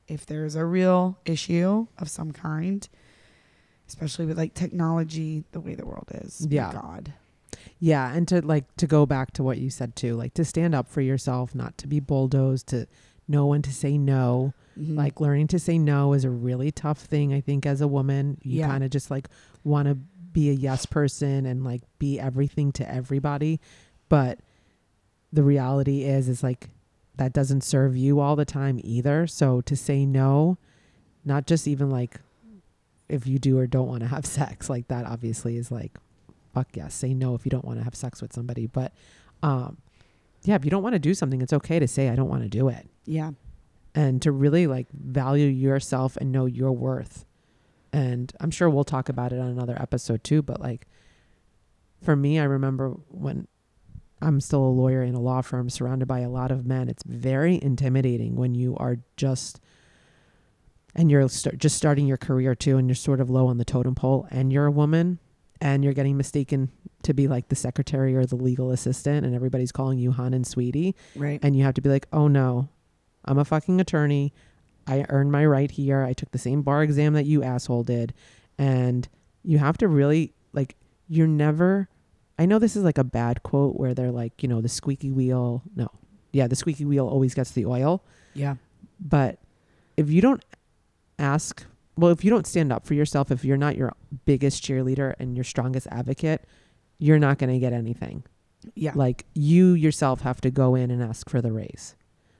[0.09, 2.89] if there's a real issue of some kind,
[3.89, 6.47] especially with like technology, the way the world is.
[6.51, 6.73] Yeah.
[6.73, 7.13] God.
[7.79, 10.75] Yeah, and to like to go back to what you said too, like to stand
[10.75, 12.87] up for yourself, not to be bulldozed, to
[13.29, 14.53] know when to say no.
[14.79, 14.97] Mhm.
[14.97, 18.39] Like learning to say no is a really tough thing, I think, as a woman.
[18.43, 18.69] You Yeah.
[18.69, 19.29] kind of just like
[19.65, 19.99] want to
[20.33, 23.61] be a yes person and like be everything to everybody,
[24.09, 24.39] but
[25.33, 26.71] the reality is is like
[27.17, 29.27] that doesn't serve you all the time either.
[29.27, 30.59] So to say no,
[31.25, 32.21] not just even like
[33.09, 35.99] if you do or don't want to have sex, like that obviously is like
[36.55, 38.93] fuck yes, say no if you don't want to have sex with somebody, but
[39.43, 39.79] um
[40.43, 42.43] yeah, if you don't want to do something, it's okay to say I don't want
[42.43, 43.33] to do it yeah.
[43.95, 47.27] and to really like value yourself and know your worth.
[47.93, 50.87] And I'm sure we'll talk about it on another episode too, but like
[52.03, 53.49] for me, I remember when
[54.23, 57.03] I'm still a lawyer in a law firm surrounded by a lot of men, it's
[57.03, 59.61] very intimidating when you are just
[60.95, 63.65] and you're start, just starting your career too and you're sort of low on the
[63.65, 65.19] totem pole and you're a woman
[65.61, 66.71] and you're getting mistaken
[67.03, 70.47] to be like the secretary or the legal assistant and everybody's calling you hon and
[70.47, 71.39] sweetie Right.
[71.43, 72.69] and you have to be like, oh no,
[73.25, 74.33] I'm a fucking attorney.
[74.87, 76.03] I earned my right here.
[76.03, 78.15] I took the same bar exam that you asshole did.
[78.59, 79.09] And
[79.43, 80.77] you have to really, like,
[81.09, 81.89] you're never,
[82.39, 85.11] I know this is like a bad quote where they're like, you know, the squeaky
[85.11, 85.63] wheel.
[85.75, 85.89] No.
[86.33, 88.05] Yeah, the squeaky wheel always gets the oil.
[88.35, 88.57] yeah.
[89.03, 89.39] But
[89.97, 90.45] if you don't
[91.19, 91.65] ask,
[91.97, 93.95] well, if you don't stand up for yourself, if you're not your
[94.27, 96.45] biggest cheerleader and your strongest advocate,
[96.99, 98.25] you're not going to get anything.
[98.75, 98.93] Yeah.
[98.95, 101.97] Like you yourself have to go in and ask for the raise.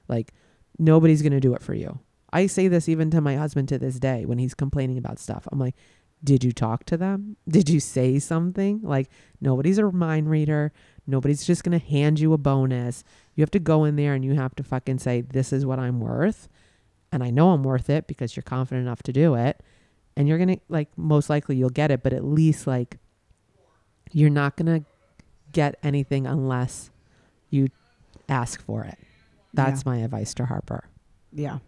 [0.07, 0.33] Like
[0.77, 1.99] nobody's going to do it for you.
[2.33, 5.47] I say this even to my husband to this day when he's complaining about stuff.
[5.51, 5.75] I'm like,
[6.23, 7.35] did you talk to them?
[7.47, 8.79] Did you say something?
[8.83, 10.71] Like nobody's a mind reader.
[11.07, 13.03] Nobody's just going to hand you a bonus.
[13.35, 15.79] You have to go in there and you have to fucking say, this is what
[15.79, 16.47] I'm worth.
[17.11, 19.61] And I know I'm worth it because you're confident enough to do it.
[20.15, 22.97] And you're going to, like, most likely you'll get it, but at least, like,
[24.11, 24.85] you're not going to
[25.51, 26.91] get anything unless
[27.49, 27.69] you
[28.29, 28.97] ask for it.
[29.53, 30.85] That's my advice to Harper.
[31.33, 31.59] Yeah.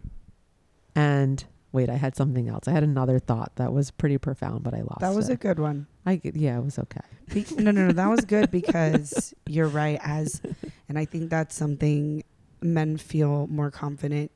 [0.94, 2.68] And Wait, I had something else.
[2.68, 5.32] I had another thought that was pretty profound, but I lost That was it.
[5.32, 5.88] a good one.
[6.06, 7.00] I g- yeah, it was okay.
[7.32, 7.92] Be- no, no, no.
[7.92, 9.98] That was good because you're right.
[10.04, 10.40] As,
[10.88, 12.22] and I think that's something
[12.62, 14.30] men feel more confident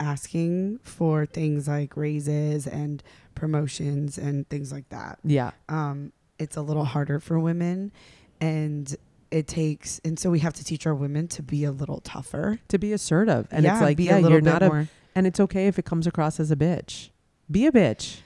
[0.00, 3.04] asking for things like raises and
[3.36, 5.20] promotions and things like that.
[5.22, 7.92] Yeah, Um, it's a little harder for women,
[8.40, 8.96] and
[9.30, 12.58] it takes, and so we have to teach our women to be a little tougher.
[12.68, 14.66] to be assertive, and yeah, it's like be yeah, a little you're bit not a,
[14.68, 14.88] more.
[15.14, 17.10] And it's okay if it comes across as a bitch.
[17.50, 18.20] Be a bitch.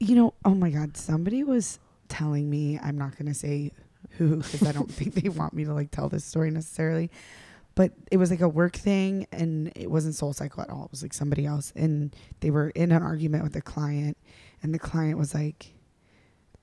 [0.00, 1.78] you know, oh my God, somebody was
[2.08, 3.72] telling me, I'm not going to say
[4.12, 7.10] who because I don't think they want me to like tell this story necessarily,
[7.74, 10.84] but it was like a work thing and it wasn't Soul Cycle at all.
[10.86, 11.72] It was like somebody else.
[11.76, 14.16] And they were in an argument with a client,
[14.62, 15.74] and the client was like,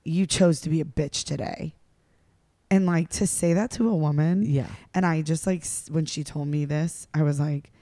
[0.04, 1.74] You chose to be a bitch today.
[2.70, 6.24] And like to say that to a woman, Yeah, and I just like when she
[6.24, 7.75] told me this, I was like, "Wha-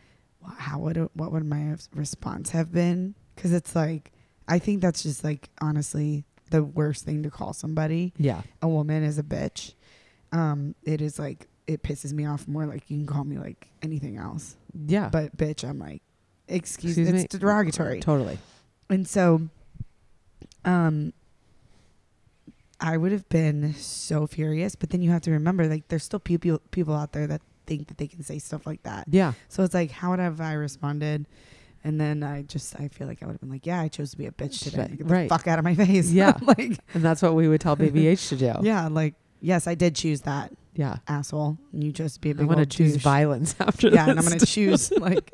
[0.59, 4.12] "How would it, what would my response have been?" Because it's like
[4.48, 8.12] I think that's just like honestly the worst thing to call somebody.
[8.18, 9.74] yeah, A woman is a bitch.
[10.33, 12.66] Um, it is like it pisses me off more.
[12.66, 15.09] Like you can call me like anything else, yeah.
[15.09, 16.02] but bitch, I'm like,
[16.48, 17.38] excuse, Excuse it's me?
[17.40, 18.00] derogatory.
[18.00, 18.38] totally.
[18.90, 19.48] And so,
[20.64, 21.12] um,
[22.80, 24.74] I would have been so furious.
[24.76, 27.88] But then you have to remember, like, there's still people people out there that think
[27.88, 29.07] that they can say stuff like that.
[29.11, 31.27] Yeah, So it's like, how would have I responded?
[31.87, 34.12] And then I just, I feel like I would have been like, yeah, I chose
[34.12, 34.88] to be a bitch today.
[34.88, 35.29] Get the right.
[35.29, 36.11] fuck out of my face.
[36.11, 36.37] Yeah.
[36.40, 38.55] like, and that's what we would tell Baby H to do.
[38.62, 40.96] yeah, like, yes, I did choose that yeah.
[41.09, 41.59] asshole.
[41.72, 43.03] And you to be a I'm big gonna choose douche.
[43.03, 45.33] violence after Yeah, and I'm gonna choose like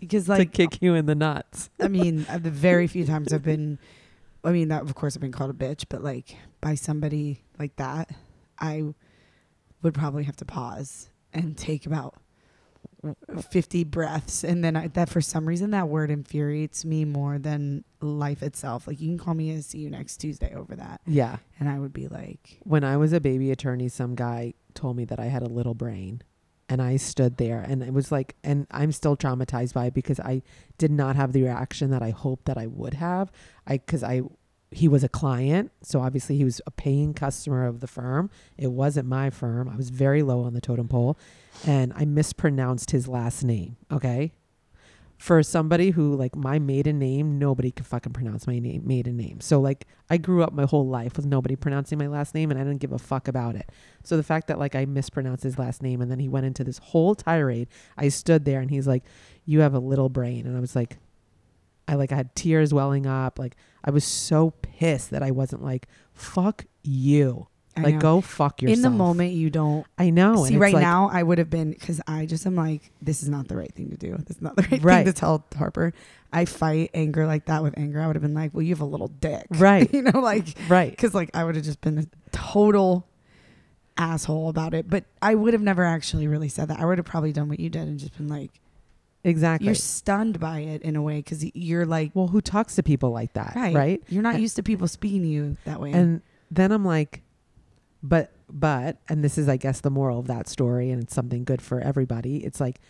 [0.00, 1.70] because like to kick you in the nuts.
[1.80, 3.78] I mean, uh, the very few times I've been,
[4.44, 7.76] I mean, that of course I've been called a bitch, but like by somebody like
[7.76, 8.10] that,
[8.58, 8.94] I
[9.84, 12.14] would probably have to pause and take about
[13.50, 14.44] 50 breaths.
[14.44, 18.86] And then I, that for some reason, that word infuriates me more than life itself.
[18.86, 21.00] Like you can call me and see you next Tuesday over that.
[21.06, 21.36] Yeah.
[21.60, 25.04] And I would be like, When I was a baby attorney, some guy told me
[25.04, 26.22] that I had a little brain.
[26.66, 30.18] And I stood there and it was like, and I'm still traumatized by it because
[30.18, 30.40] I
[30.78, 33.30] did not have the reaction that I hoped that I would have.
[33.66, 34.22] I, cause I,
[34.74, 35.70] he was a client.
[35.82, 38.28] So obviously he was a paying customer of the firm.
[38.58, 39.68] It wasn't my firm.
[39.68, 41.16] I was very low on the totem pole
[41.64, 43.76] and I mispronounced his last name.
[43.92, 44.32] Okay.
[45.16, 49.40] For somebody who like my maiden name, nobody could fucking pronounce my name, maiden name.
[49.40, 52.58] So like I grew up my whole life with nobody pronouncing my last name and
[52.58, 53.70] I didn't give a fuck about it.
[54.02, 56.64] So the fact that like I mispronounced his last name and then he went into
[56.64, 59.04] this whole tirade, I stood there and he's like,
[59.44, 60.48] You have a little brain.
[60.48, 60.98] And I was like,
[61.86, 63.38] I like I had tears welling up.
[63.38, 67.48] Like I was so pissed that I wasn't like, fuck you.
[67.76, 68.00] I like know.
[68.00, 68.76] go fuck yourself.
[68.76, 70.38] in the moment, you don't I know.
[70.38, 71.10] and see right like- now.
[71.12, 73.90] I would have been because I just am like, this is not the right thing
[73.90, 74.16] to do.
[74.26, 75.04] This is not the right, Right.
[75.04, 75.92] thing to tell Harper.
[76.32, 78.00] I fight anger like that with anger.
[78.00, 79.92] I would have been like, well, you have a little dick, Right.
[79.92, 80.90] you know, like Right.
[80.90, 83.08] because like I would have just been a total
[83.96, 84.88] asshole about it.
[84.88, 86.78] But I would have never actually really said that.
[86.80, 88.50] I would have probably done what you did and just been like,
[89.24, 89.66] Exactly.
[89.66, 93.10] you're stunned by it in a way because you're like, well, who talks to people
[93.10, 93.54] like that?
[93.56, 94.02] right, Right.
[94.08, 95.92] You're not And- used to people speaking to you that way.
[95.92, 97.22] And then I'm like,
[98.02, 101.44] but, but, and this is, I guess, the moral of that story, and it's something
[101.44, 102.44] good for everybody.
[102.44, 102.80] It's like,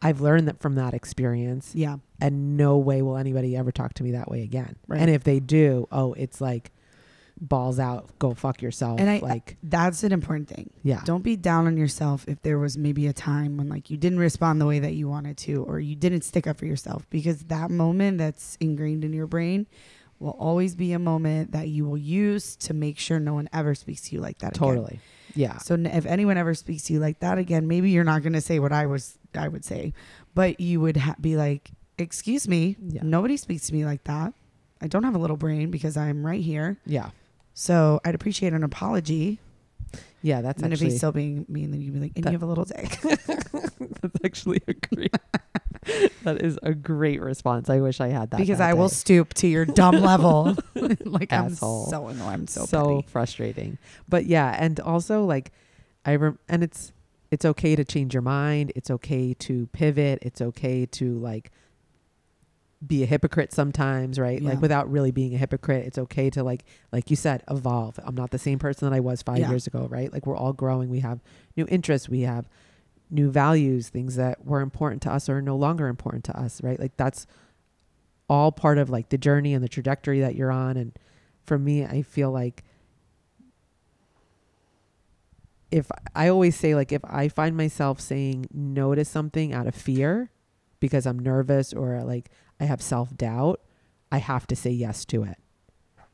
[0.00, 4.02] I've learned that from that experience, yeah, and no way will anybody ever talk to
[4.02, 4.76] me that way again.
[4.88, 5.00] Right.
[5.00, 6.72] And if they do, oh, it's like
[7.40, 9.00] balls out, go fuck yourself.
[9.00, 10.70] And I- like, that's an important thing.
[10.82, 13.96] yeah, Don't be down on yourself if there was maybe a time when like you
[13.96, 17.06] didn't respond the way that you wanted to or you didn't stick up for yourself
[17.10, 19.66] because that moment that's ingrained in your brain
[20.20, 23.74] will always be a moment that you will use to make sure no one ever
[23.74, 24.68] speaks to you like that again.
[24.68, 25.00] totally.
[25.34, 25.58] Yeah.
[25.58, 28.34] So n- if anyone ever speaks to you like that again, maybe you're not going
[28.34, 29.92] to say what I was I would say,
[30.36, 33.00] but you would ha- be like, "Excuse me, Yeah.
[33.02, 34.32] nobody speaks to me like that.
[34.80, 36.76] I don't have a little brain because I'm right here.
[36.86, 37.10] Yeah.
[37.54, 39.40] So I'd appreciate an apology."
[40.22, 40.40] Yeah.
[40.40, 42.42] That's and if he's still being mean, then you'd be like, "And That- you have
[42.42, 42.98] a little dick."
[44.00, 45.14] that's actually a great,
[46.24, 47.68] that is a great response.
[47.70, 48.38] I wish I had that.
[48.40, 50.56] because that I will stoop to your dumb level.
[51.04, 51.84] like Asshole.
[51.84, 52.26] I'm so annoyed.
[52.28, 53.08] I'm so, so petty.
[53.08, 53.78] frustrating.
[54.08, 55.52] But yeah, and also like
[56.04, 56.92] I rem- and it's
[57.30, 58.72] it's okay to change your mind.
[58.76, 60.20] It's okay to pivot.
[60.22, 61.50] It's okay to like
[62.86, 64.40] be a hypocrite sometimes, right?
[64.42, 64.50] Yeah.
[64.50, 65.86] Like without really being a hypocrite.
[65.86, 67.98] It's okay to like like you said, evolve.
[68.04, 69.48] I'm not the same person that I was 5 Yeah.
[69.50, 70.12] years ago, right?
[70.12, 70.90] Like we're all growing.
[70.90, 71.20] We have
[71.56, 72.48] new interests, we have
[73.10, 76.78] new values, things that were important to us are no longer important to us, right?
[76.80, 77.26] Like that's
[78.28, 80.92] all part of like the journey and the trajectory that you're on and
[81.44, 82.64] for me, I feel like
[85.70, 89.74] if I always say like if I find myself saying no to something out of
[89.74, 90.30] fear
[90.80, 93.60] because I'm nervous or like I have self doubt,
[94.12, 95.38] I have to say yes to it.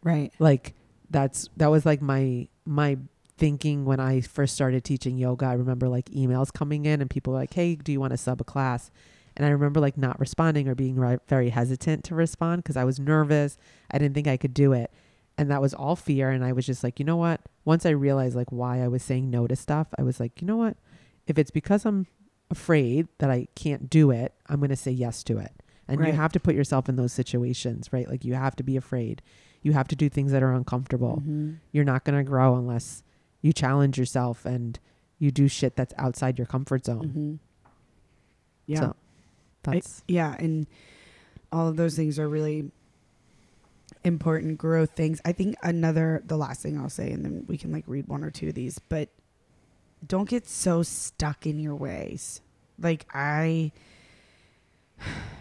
[0.02, 0.32] Right.
[0.38, 0.74] Like
[1.10, 2.98] that's that was like my my
[3.36, 5.46] thinking when I first started teaching yoga.
[5.46, 8.16] I remember like emails coming in and people were like, "Hey, do you want to
[8.16, 8.90] sub a class?"
[9.36, 12.84] And I remember like not responding or being ri- very hesitant to respond because I
[12.84, 13.56] was nervous.
[13.90, 14.90] I didn't think I could do it.
[15.38, 16.30] And that was all fear.
[16.30, 17.40] And I was just like, you know what?
[17.64, 20.46] Once I realized like why I was saying no to stuff, I was like, you
[20.46, 20.76] know what?
[21.26, 22.06] If it's because I'm
[22.50, 25.52] afraid that I can't do it, I'm going to say yes to it.
[25.90, 26.08] And Right.
[26.08, 28.08] you have to put yourself in those situations, right?
[28.08, 29.22] Like you have to be afraid.
[29.62, 31.22] You have to do things that are uncomfortable.
[31.26, 31.56] Mhm.
[31.72, 33.02] You're not going to grow unless
[33.42, 34.78] you challenge yourself and
[35.18, 37.08] you do shit that's outside your comfort zone.
[37.08, 37.38] Mhm.
[38.66, 38.80] Yeah.
[38.80, 38.96] So
[39.64, 40.66] that's yeah, and
[41.52, 42.70] all of those things are really
[44.04, 45.20] important growth things.
[45.24, 48.24] I think another the last thing I'll say and then we can like read one
[48.24, 49.10] or two of these, but
[50.06, 52.40] don't get so stuck in your ways.
[52.78, 53.72] Like I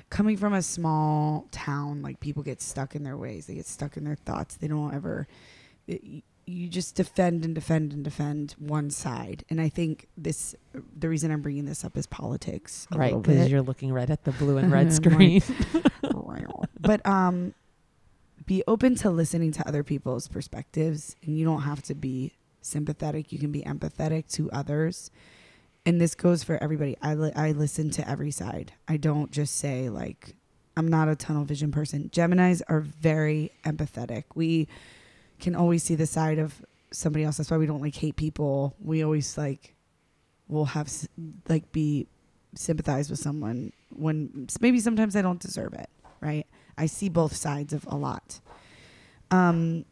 [0.10, 3.48] coming from a small town, like people get stuck in their ways.
[3.48, 4.56] They get stuck in their thoughts.
[4.56, 5.28] They don't ever
[5.88, 9.44] it, you just defend and defend and defend one side.
[9.50, 10.56] And I think this
[10.98, 12.88] the reason I'm bringing this up is politics.
[12.94, 15.42] right because you're looking right at the blue and red screen.
[16.80, 17.54] but um
[18.46, 23.32] be open to listening to other people's perspectives and you don't have to be sympathetic
[23.32, 25.12] you can be empathetic to others
[25.86, 26.98] and this goes for everybody.
[27.02, 28.74] I li- i listen to every side.
[28.88, 30.36] I don't just say like
[30.78, 32.10] i'm not a tunnel vision person.
[32.10, 34.26] Geminis are very empathetic.
[34.36, 34.68] We
[35.40, 37.38] can always see the side of somebody else.
[37.38, 38.76] That's why we don't like hate people.
[38.80, 39.76] We always like
[40.48, 40.92] will have
[41.48, 42.08] like be
[42.56, 45.90] sympathize with someone when maybe sometimes I don't deserve it,
[46.22, 46.48] right?
[46.78, 48.40] I see both sides of a lot.
[49.32, 49.86] Um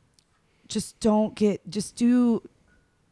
[0.67, 2.41] just don't get just do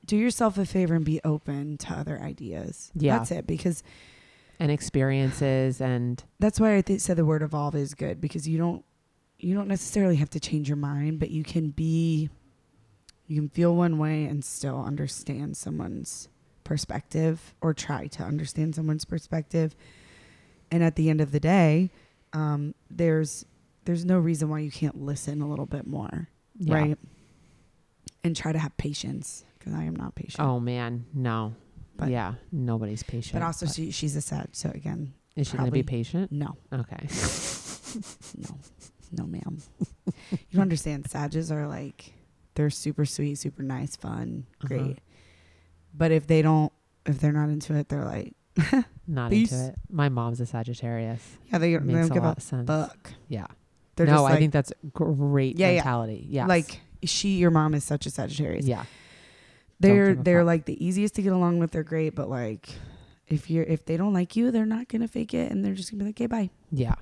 [0.06, 2.92] do yourself a favor and be open to other ideas.
[2.96, 3.18] Yeah.
[3.18, 3.84] That's it because
[4.60, 8.58] and experiences and that's why I th- said the word evolve is good because you
[8.58, 8.86] don't
[9.38, 12.30] you don't necessarily have to change your mind, but you can be
[13.28, 16.30] you can feel one way and still understand someone's
[16.64, 19.76] perspective or try to understand someone's perspective.
[20.72, 21.92] And at the end of the day,
[22.34, 23.46] um, there's
[23.86, 26.74] there's no reason why you can't listen a little bit more, yeah.
[26.74, 26.98] right?
[28.24, 30.40] And try to have patience because I am not patient.
[30.48, 31.56] Oh man, no.
[31.98, 33.34] But- yeah, nobody's patient.
[33.34, 36.32] but also she, she's a Sag, so again, is she going to be patient?
[36.32, 37.08] no, Okay.
[38.38, 38.58] no,
[39.18, 39.58] no, ma'am.
[40.32, 41.10] you don't understand.
[41.10, 42.14] Sages are like
[42.56, 44.68] they're super sweet, super nice, fun, Uh-huh.
[44.68, 45.00] great.
[45.94, 46.72] But if they don't,
[47.06, 48.34] if they're not into it, they're like,
[49.08, 49.52] Not Peace.
[49.52, 49.76] into it.
[49.90, 51.22] My mom's a Sagittarius.
[51.52, 52.68] yeah, they, they don't a give lot a sense.
[52.68, 53.12] fuck.
[53.30, 53.46] Yeah.
[53.96, 56.26] They're no, I like, think that's great Yeah, mentality.
[56.30, 56.48] Yeah.
[56.48, 58.66] like she, your mom is such a Sagittarius.
[58.66, 58.84] yeah.
[59.80, 60.48] They're they're fuck.
[60.48, 61.72] like the easiest to get along with.
[61.72, 62.70] They're great, but like
[63.28, 65.92] if you're if they don't like you, they're not gonna fake it, and they're just
[65.92, 66.50] gonna be like, okay, bye.
[66.72, 66.96] Yeah.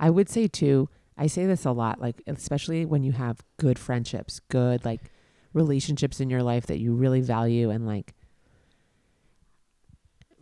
[0.00, 3.78] I would say too, I say this a lot, like especially when you have good
[3.78, 5.10] friendships, good like
[5.52, 8.14] relationships in your life that you really value and like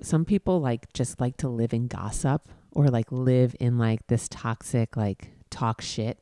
[0.03, 4.29] some people like just like to live in gossip or like live in like this
[4.29, 6.19] toxic like talk shit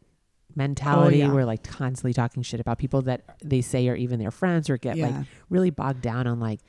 [0.57, 1.33] mentality oh, yeah.
[1.33, 4.77] where like constantly talking shit about people that they say are even their friends or
[4.77, 5.15] get like
[5.51, 6.61] really bogged down on like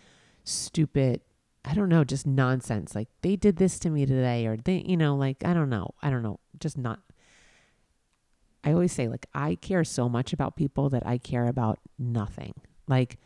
[0.44, 1.22] stupid
[1.68, 2.94] I don't know, just nonsense.
[2.94, 5.96] Like they did this to me today or they, you know, like I don't know.
[6.04, 6.40] I don't know.
[6.60, 7.00] Just not
[8.66, 12.54] I always say like I care so much about people that I care about nothing.
[12.88, 13.20] Like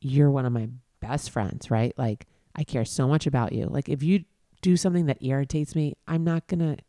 [0.00, 0.70] you're one of my
[1.00, 1.92] best friends, right?
[1.98, 3.66] Like I care so much about you.
[3.66, 4.24] Like if you
[4.62, 6.82] do something that irritates me, I'm not going to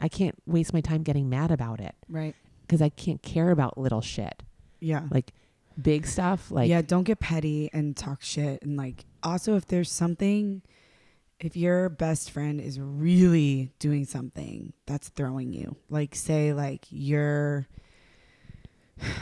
[0.00, 2.34] I can't waste my time getting mad about it right.
[2.62, 4.42] because I can't care about little shit.
[4.80, 5.02] Yeah.
[5.10, 5.32] Like
[5.80, 8.62] big stuff like yeah, don't get petty and talk shit.
[8.62, 10.62] And like, also, if there's something,
[11.38, 17.66] if your best friend is really doing something that's throwing you, like, say, like, you're,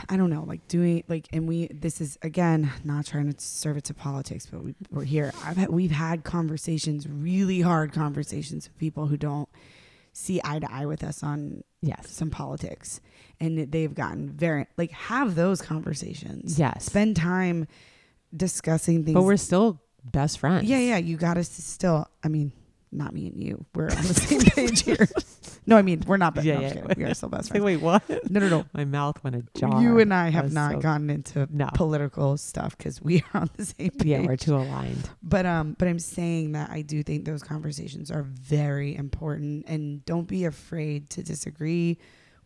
[0.09, 3.77] I don't know, like doing, like, and we, this is again, not trying to serve
[3.77, 5.31] it to politics, but we, we're here.
[5.43, 9.49] I've had, we've had conversations, really hard conversations with people who don't
[10.13, 12.09] see eye to eye with us on yes.
[12.11, 12.99] some politics
[13.39, 16.85] and they've gotten very like have those conversations Yes.
[16.85, 17.67] spend time
[18.35, 20.65] discussing things But we're still best friends.
[20.65, 22.51] yeah yeah you gotta still i mean
[22.91, 25.07] not me and you we're on the same page here
[25.65, 26.93] no i mean we're not best Yeah, no, yeah.
[26.97, 28.03] we are still best friends wait, what?
[28.29, 29.81] no no no My mouth went ajar.
[29.81, 31.69] you and i have not so- gotten into No.
[31.73, 35.09] political stuff because we are on the same page Yeah, we're too aligned.
[35.23, 40.03] but um but i'm saying that i do think those conversations are very important and
[40.05, 41.97] don't be afraid to disagree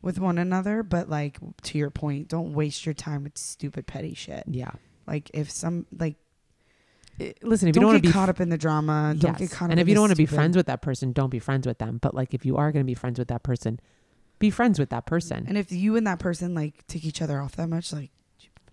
[0.02, 4.14] with one another but like to your point don't waste your time with stupid petty
[4.14, 4.72] shit Yeah.
[5.08, 6.18] like if some like
[7.20, 9.16] Uh, listen, if you don't don't want get to be caught up in the drama.
[9.18, 9.40] Don't yes.
[9.40, 9.72] get caught up.
[9.72, 11.78] and if you don't want to be friends with that person, don't be friends with
[11.78, 11.98] them.
[12.02, 13.80] But like, if you are going to be friends with that person,
[14.40, 15.46] be friends with that person.
[15.48, 18.12] and if you and that person like take each other off that much, like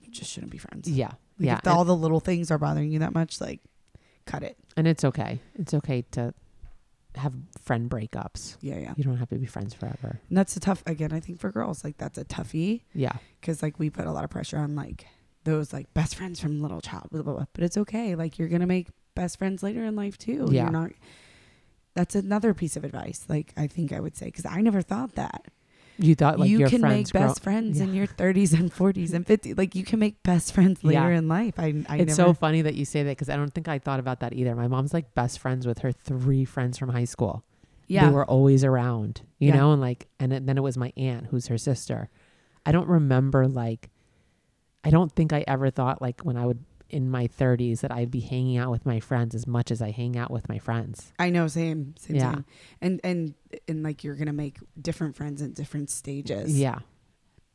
[0.01, 0.88] you just shouldn't be friends.
[0.88, 3.61] yeah, Like, yeah, If all the little things are bothering you that much, like
[4.26, 4.57] cut it.
[4.76, 5.40] and, it's okay.
[5.55, 6.34] It's okay to
[7.14, 8.57] have friend breakups.
[8.61, 8.95] Yeah, yeah.
[8.97, 10.18] You don't have to be friends forever.
[10.28, 10.82] And that's a tough.
[10.86, 14.12] Again, I think for girls, like that's a toughie Yeah, because like we put a
[14.12, 15.07] lot of pressure on like
[15.45, 17.09] those like best friends from little child.
[17.11, 17.45] Blah, blah, blah.
[17.53, 18.14] But it's okay.
[18.14, 20.49] Like you're gonna make best friends later in life too.
[20.51, 20.62] Yeah.
[20.64, 20.90] You're not.
[21.95, 23.24] That's another piece of advice.
[23.28, 25.47] Like I think I would say because I never thought that.
[25.99, 29.26] you thought like you can make grow- best friends in your 30s and 40s and
[29.26, 29.59] 50s.
[29.59, 31.18] Like you can make best friends later Yeah.
[31.18, 31.55] in life.
[31.59, 32.28] I, I it's never.
[32.30, 34.55] so funny that you say that because I don't think I thought about that either.
[34.55, 37.45] My mom's like best friends with her three friends from high school.
[37.88, 38.07] yeah.
[38.07, 39.57] They were always around, you Yeah.
[39.57, 42.09] know, and like, and then it was my aunt who's her sister.
[42.64, 43.90] I don't remember like,
[44.85, 48.11] I don't think I ever thought like when I would in my 30s that I'd
[48.11, 51.11] be hanging out with my friends as much as I hang out with my friends.
[51.18, 52.33] I know, same, same, Yeah.
[52.35, 52.45] same.
[52.83, 53.35] And and
[53.66, 56.59] and like you're gonna make different friends at different stages.
[56.59, 56.80] Yeah.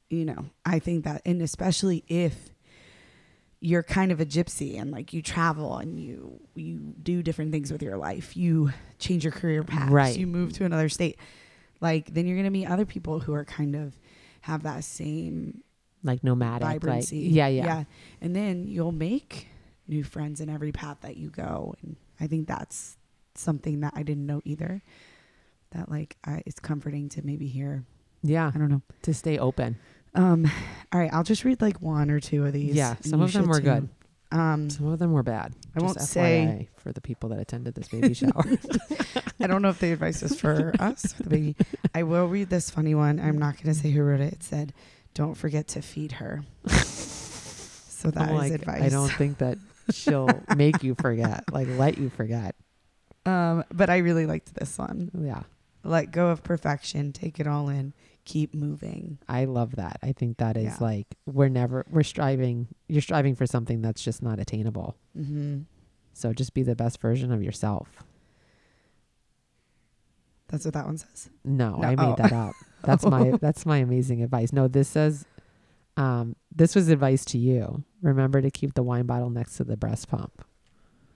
[0.09, 2.49] You know, I think that, and especially if
[3.59, 7.71] you're kind of a gypsy and like you travel and you you do different things
[7.71, 10.17] with your life, you change your career paths, Right.
[10.17, 11.19] You move to another state,
[11.82, 13.99] like then you're gonna meet other people who are kind of
[14.41, 15.61] have that same
[16.08, 16.68] Like nomadic.
[16.68, 17.26] vibrancy.
[17.26, 17.84] Like, yeah, yeah.
[18.22, 19.47] And then you'll make
[19.88, 21.76] new friends in every path that you go.
[21.82, 22.97] And I think that's
[23.36, 24.82] something that I didn't know either.
[25.72, 27.84] That like I, it's comforting to maybe hear.
[28.24, 28.51] Yeah.
[28.53, 28.82] I don't know.
[29.03, 29.78] To stay open.
[30.16, 30.49] Um,
[30.91, 32.74] all right, I'll just read like one or two of these.
[32.74, 32.95] Yeah.
[33.01, 33.66] Some of them were too.
[33.66, 33.89] good.
[34.32, 35.53] Um, Some of them were bad.
[35.76, 36.68] I won't Just say.
[36.78, 38.43] For the people that attended this baby shower.
[39.39, 41.55] I don't know if the advice is for us or the baby.
[41.95, 43.20] I will read this funny one.
[43.20, 44.34] I'm not going to say who wrote it.
[44.34, 44.74] It said,
[45.18, 48.82] "Don't forget to feed her." so that is I'm like, advice.
[48.84, 49.57] I don't think that
[49.91, 52.55] she'll make you forget, like let you forget.
[53.26, 55.11] Um, but I really liked this one.
[55.18, 55.43] Yeah.
[55.84, 57.93] let go of perfection, take it all in,
[58.26, 59.18] keep moving.
[59.28, 59.97] I love that.
[60.03, 60.78] I think that is Yeah.
[60.82, 64.95] like we're never we're striving you're striving for something that's just not attainable.
[65.18, 65.61] Mm-hmm.
[66.13, 68.03] So just be the best version of yourself.
[70.49, 71.29] That's what that one says.
[71.43, 72.15] No, No, I made oh.
[72.17, 72.53] that up.
[72.83, 74.53] That's my that's my amazing advice.
[74.53, 75.25] No, this says
[75.97, 77.83] um this was advice to you.
[78.01, 80.43] Remember to keep the wine bottle next to the breast pump.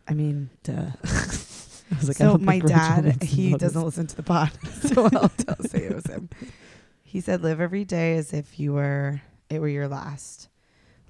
[0.07, 0.91] I mean, duh.
[1.03, 3.59] I was like, so my dad, he this.
[3.59, 4.51] doesn't listen to the pod,
[4.82, 6.29] so I'll tell, say it was him.
[7.03, 10.47] He said, "Live every day as if you were it were your last.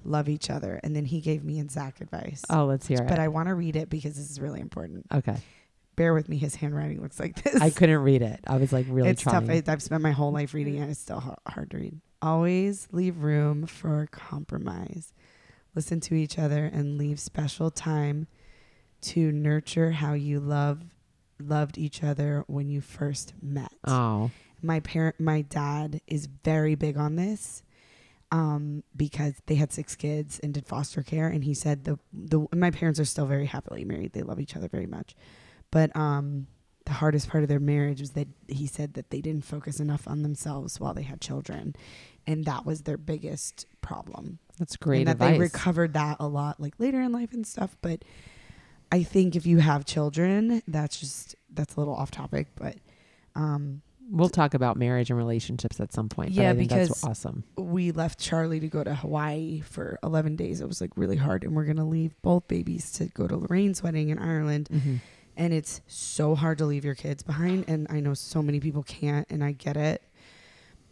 [0.04, 2.42] Love each other." And then he gave me and Zach advice.
[2.50, 3.08] Oh, let's hear but it.
[3.10, 5.06] But I want to read it because this is really important.
[5.12, 5.36] okay.
[5.96, 7.60] Bear with me; his handwriting looks like this.
[7.60, 8.40] I couldn't read it.
[8.46, 9.46] I was like really it's trying.
[9.46, 9.68] tough.
[9.68, 10.88] I, I've spent my whole life reading it.
[10.88, 12.00] It's still har- hard to read.
[12.22, 15.12] Always leave room for compromise.
[15.74, 18.26] Listen to each other and leave special time
[19.02, 20.82] to nurture how you love
[21.40, 23.72] loved each other when you first met.
[23.86, 24.30] oh.
[24.64, 27.64] My parent, my dad is very big on this.
[28.30, 32.46] Um, because they had six kids and did foster care, and he said the the
[32.54, 34.14] my parents are still very happily married.
[34.14, 35.14] They love each other very much,
[35.72, 36.46] but um,
[36.86, 40.06] the hardest part of their marriage was that he said that they didn't focus enough
[40.06, 41.74] on themselves while they had children,
[42.26, 44.38] and that was their biggest problem.
[44.58, 45.32] That's great and that advice.
[45.32, 47.76] they recovered that a lot, like later in life and stuff.
[47.82, 48.04] But
[48.92, 52.76] I think if you have children, that's just that's a little off topic, but
[53.34, 56.30] um, We'll talk about marriage and relationships at some point.
[56.34, 57.44] but Yeah, I think that's because- awesome.
[57.56, 60.60] we left Charlie to go to Hawaii for 11 days.
[60.60, 63.82] It was like really hard, and we're gonna leave both babies to go to Lorraine's
[63.82, 64.68] wedding in Ireland.
[64.70, 64.96] Mm-hmm.
[65.36, 68.82] And it's so hard to leave your kids behind and i know so many people
[68.82, 70.02] can't and i get it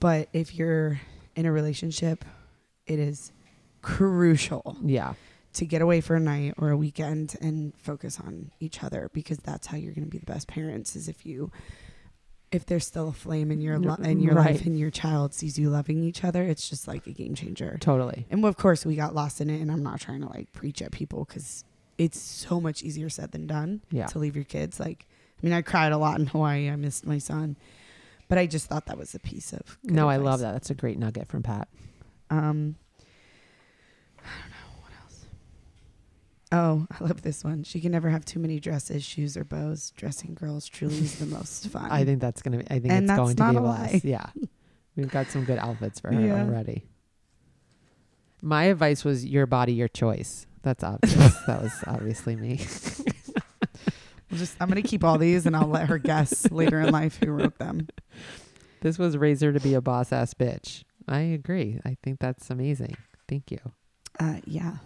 [0.01, 1.01] but if you're
[1.36, 2.24] in a relationship
[2.86, 3.32] it is
[3.82, 5.14] crucial Yeah.
[5.55, 9.38] to get away for a night or a weekend and focus on each other because
[9.38, 11.51] that's how you're going to be the best parents is if you
[12.53, 14.53] if there's still a flame in your lo- in your Right.
[14.57, 17.76] life and your child sees you loving each other it's just like a game changer
[17.80, 18.26] Totally.
[18.30, 20.82] and of course we got lost in it and i'm not trying to like preach
[20.82, 21.64] at people because
[22.01, 24.07] it's so much easier said than done Yeah.
[24.07, 24.80] to leave your kids.
[24.80, 26.70] Like, I mean, I cried a lot in Hawaii.
[26.70, 27.57] I missed my son,
[28.28, 29.78] but I just thought that was a piece of.
[29.82, 30.53] good No, I love that.
[30.53, 31.68] That's a great nugget from Pat.
[32.30, 32.76] Um,
[34.18, 35.26] I don't know what else.
[36.53, 37.64] Oh, I love this one.
[37.64, 39.90] She can never have too many dresses, shoes, or bows.
[39.96, 41.90] Dressing girls truly is the most fun.
[41.90, 42.64] I think that's gonna be.
[42.70, 44.01] I think And it's going to be a lie.
[44.05, 44.26] Yeah,
[44.96, 46.44] we've got some good outfits for her Yeah.
[46.44, 46.84] already.
[48.42, 50.46] My advice was your body, your choice.
[50.62, 51.14] That's obvious.
[51.46, 52.61] that was obviously me.
[54.30, 57.18] We'll just I'm gonna keep all these, and I'll let her guess later in life
[57.22, 57.88] who wrote them.
[58.80, 60.84] This was her to be a boss ass bitch.
[61.08, 61.80] I agree.
[61.84, 62.96] I think that's amazing.
[63.28, 63.58] Thank you.
[64.20, 64.76] Uh, yeah.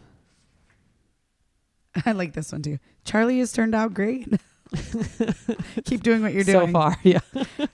[2.06, 2.78] I like this one too.
[3.04, 4.26] Charlie has turned out great.
[5.84, 6.68] Keep doing what you're doing.
[6.68, 6.96] so far.
[7.02, 7.20] Yeah.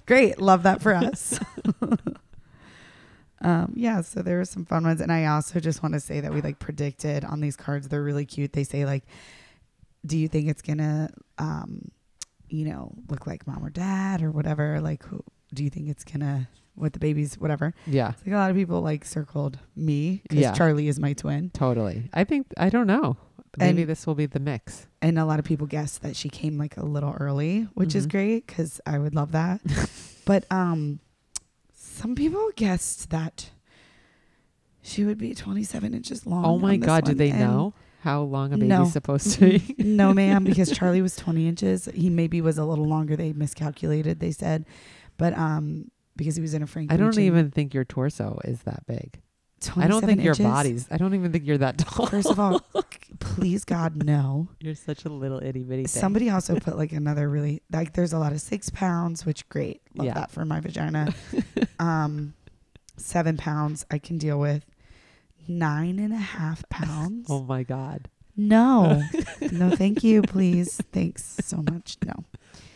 [0.06, 0.40] Great.
[0.40, 1.38] Love that for us.
[3.42, 5.00] Um, yeah, so there were some fun ones.
[5.00, 8.02] And I also just want to say that we like predicted on these cards, they're
[8.02, 8.52] really cute.
[8.52, 9.04] They say like,
[10.04, 11.90] do you think it's gonna um,
[12.48, 14.80] you know, look like mom or dad or whatever?
[14.80, 15.22] Like who
[15.54, 17.74] do you think it's gonna with the babies, whatever?
[17.86, 18.10] Yeah.
[18.10, 20.52] It's like a lot of people like circled me because Yeah.
[20.52, 21.50] Charlie is my twin.
[21.50, 22.08] Totally.
[22.12, 23.16] I think I don't know.
[23.58, 24.86] Maybe And- this will be the mix.
[25.02, 28.06] And a lot of people guessed that she came like a little early, which is
[28.06, 28.10] Mhm.
[28.10, 29.60] great because I would love that.
[30.24, 31.00] but um,
[32.00, 33.50] some people guessed that
[34.82, 36.44] she would be 27 inches long.
[36.44, 38.84] Oh my god, do they and know how long a baby's No.
[38.86, 39.74] supposed to be?
[39.78, 41.88] no, ma'am, because Charlie was 20 inches.
[41.94, 43.16] He maybe was a little longer.
[43.16, 44.64] They miscalculated, they said.
[45.18, 48.38] But um, because he was in a Frank I don't Lucci- even think your torso
[48.44, 49.20] is that big.
[49.76, 50.38] I don't think inches?
[50.38, 50.88] your body's.
[50.90, 52.06] I don't even think you're that tall.
[52.06, 52.64] First of all,
[53.20, 54.48] please God, no.
[54.58, 55.86] you're such a little itty bitty.
[55.86, 59.80] Somebody also put like another really like there's a lot of six pounds, which great.
[59.94, 60.14] Love Yeah.
[60.14, 61.14] that for my vagina.
[61.78, 62.34] um
[62.96, 64.64] seven pounds I can deal with.
[65.48, 67.26] Nine and a half pounds.
[67.30, 69.02] Oh my god, No.
[69.52, 70.80] no, thank you, please.
[70.92, 71.96] Thanks so much.
[72.04, 72.24] No.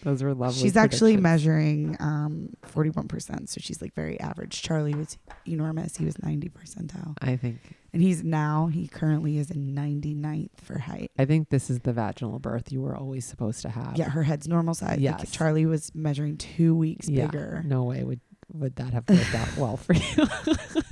[0.02, 0.60] those were lovely.
[0.62, 4.62] she's actually measuring um forty one percent, so she's like very average.
[4.62, 5.96] Charlie was enormous.
[5.96, 7.16] He was ninety percentile.
[7.20, 7.58] I think.
[7.94, 11.10] And he's now he currently is in 99th for height.
[11.16, 13.96] I think this is the vaginal birth you were always supposed to have.
[13.96, 14.90] Yeah, her head's normal size.
[14.90, 15.30] Like, Yes.
[15.30, 17.26] Charlie was measuring two weeks Yeah.
[17.26, 17.62] bigger.
[17.64, 18.20] No way would
[18.52, 20.02] would that have worked out well for you.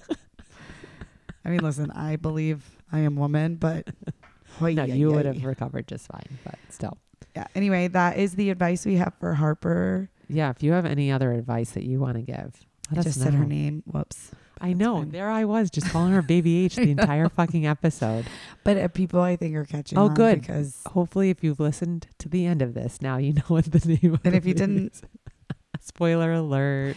[1.45, 3.89] I mean, listen, I believe I am woman, but
[4.59, 5.33] Hoy, no, yay, you would yay.
[5.35, 6.99] have recovered just fine, but still.
[7.35, 7.47] Yeah.
[7.55, 10.09] Anyway, that is the advice we have for Harper.
[10.29, 13.25] Yeah, if you have any other advice that you want to give, I just know.
[13.25, 13.83] said her name.
[13.87, 14.31] Whoops.
[14.63, 14.99] I know.
[14.99, 15.11] fine.
[15.11, 18.25] There I was, just calling her Baby H the entire fucking episode.
[18.65, 20.41] But uh, people, I think, are catching Oh, good.
[20.41, 20.81] because.
[20.87, 24.15] Hopefully, if you've listened to the end of this, now you know what the name.
[24.15, 25.03] Of And if you didn't- is.
[25.81, 26.97] spoiler alert.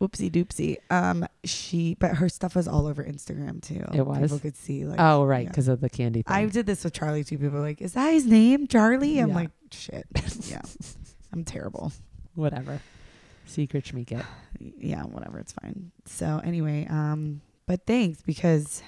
[0.00, 0.78] Whoopsie doopsie.
[0.90, 3.84] Um, she, but her stuff was all over Instagram too.
[3.94, 4.18] It was?
[4.18, 4.98] People could see like.
[4.98, 5.48] Oh, right, yeah.
[5.50, 6.34] because of the candy thing.
[6.34, 7.38] I did this with Charlie too.
[7.38, 9.34] People were like, "Is that his name, Charlie?" I'm Yeah.
[9.36, 10.04] like, "Shit,
[10.48, 10.62] yeah,
[11.32, 11.92] I'm terrible."
[12.34, 12.80] Whatever.
[13.44, 14.24] Secret schmeek
[14.58, 15.90] yeah, whatever, it's fine.
[16.06, 18.82] So anyway, um, but thanks because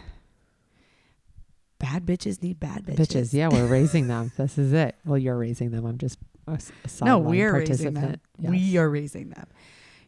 [1.79, 2.97] bad bitches need bad bitches.
[2.97, 3.33] Bitches.
[3.33, 4.33] Yeah, we're raising them.
[4.37, 4.97] This is it.
[5.05, 5.85] Well, you're raising them.
[5.87, 6.59] I'm just a,
[7.03, 8.21] no, we're raising them.
[8.39, 8.51] Yes.
[8.51, 9.47] We are raising them.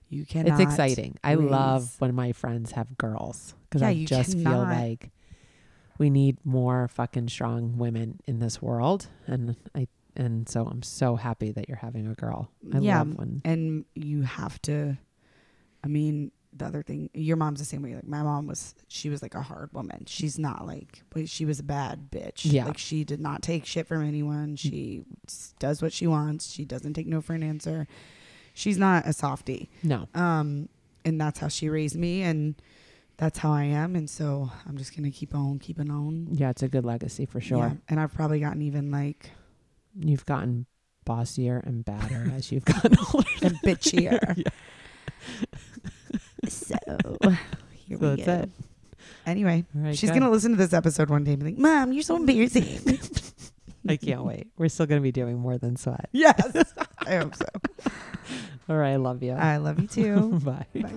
[0.09, 0.61] You cannot.
[0.61, 1.19] It's exciting.
[1.25, 5.11] I love when my friends have girls because Yeah, I just feel like
[5.99, 11.17] we need more fucking strong women in this world, and I and so I'm so
[11.17, 12.51] happy that you're having a girl.
[12.75, 14.97] I Yeah, love when and you have to.
[15.85, 17.95] I mean, the other thing, your mom's the same way.
[17.95, 20.05] Like my mom was, she was like a hard woman.
[20.07, 22.41] She's not like, she was a bad bitch.
[22.51, 22.65] Yeah.
[22.65, 24.57] like she did not take shit from anyone.
[24.57, 25.05] She
[25.59, 26.51] does what she wants.
[26.51, 27.87] She doesn't take no for an answer.
[28.55, 29.69] She's not a softie.
[29.83, 30.09] no.
[30.15, 30.69] Um,
[31.05, 32.55] and that's how she raised me, and
[33.19, 33.95] that's how I am.
[33.95, 36.29] And so I'm just gonna keep on keeping on.
[36.33, 37.59] Yeah, it's a good legacy for sure.
[37.59, 37.73] Yeah.
[37.89, 39.31] And I've probably gotten even like
[39.99, 40.67] You've gotten
[41.05, 43.29] bossier and badder as you've gotten older.
[43.43, 44.47] and bitchier.
[46.49, 46.77] So
[47.75, 48.33] here So we go.
[48.33, 48.51] it.
[49.25, 50.21] Anyway, right, she's good.
[50.21, 52.99] gonna listen to this episode one day and be like, "Mom, you're so embarrassing."
[53.89, 54.47] I can't wait.
[54.57, 56.09] We're still gonna be doing more than sweat.
[56.13, 56.75] yes,
[57.05, 57.47] I hope so.
[58.69, 59.33] All right, I love you.
[59.33, 60.39] I love you too.
[60.41, 60.67] Bye.
[60.75, 60.93] Bye.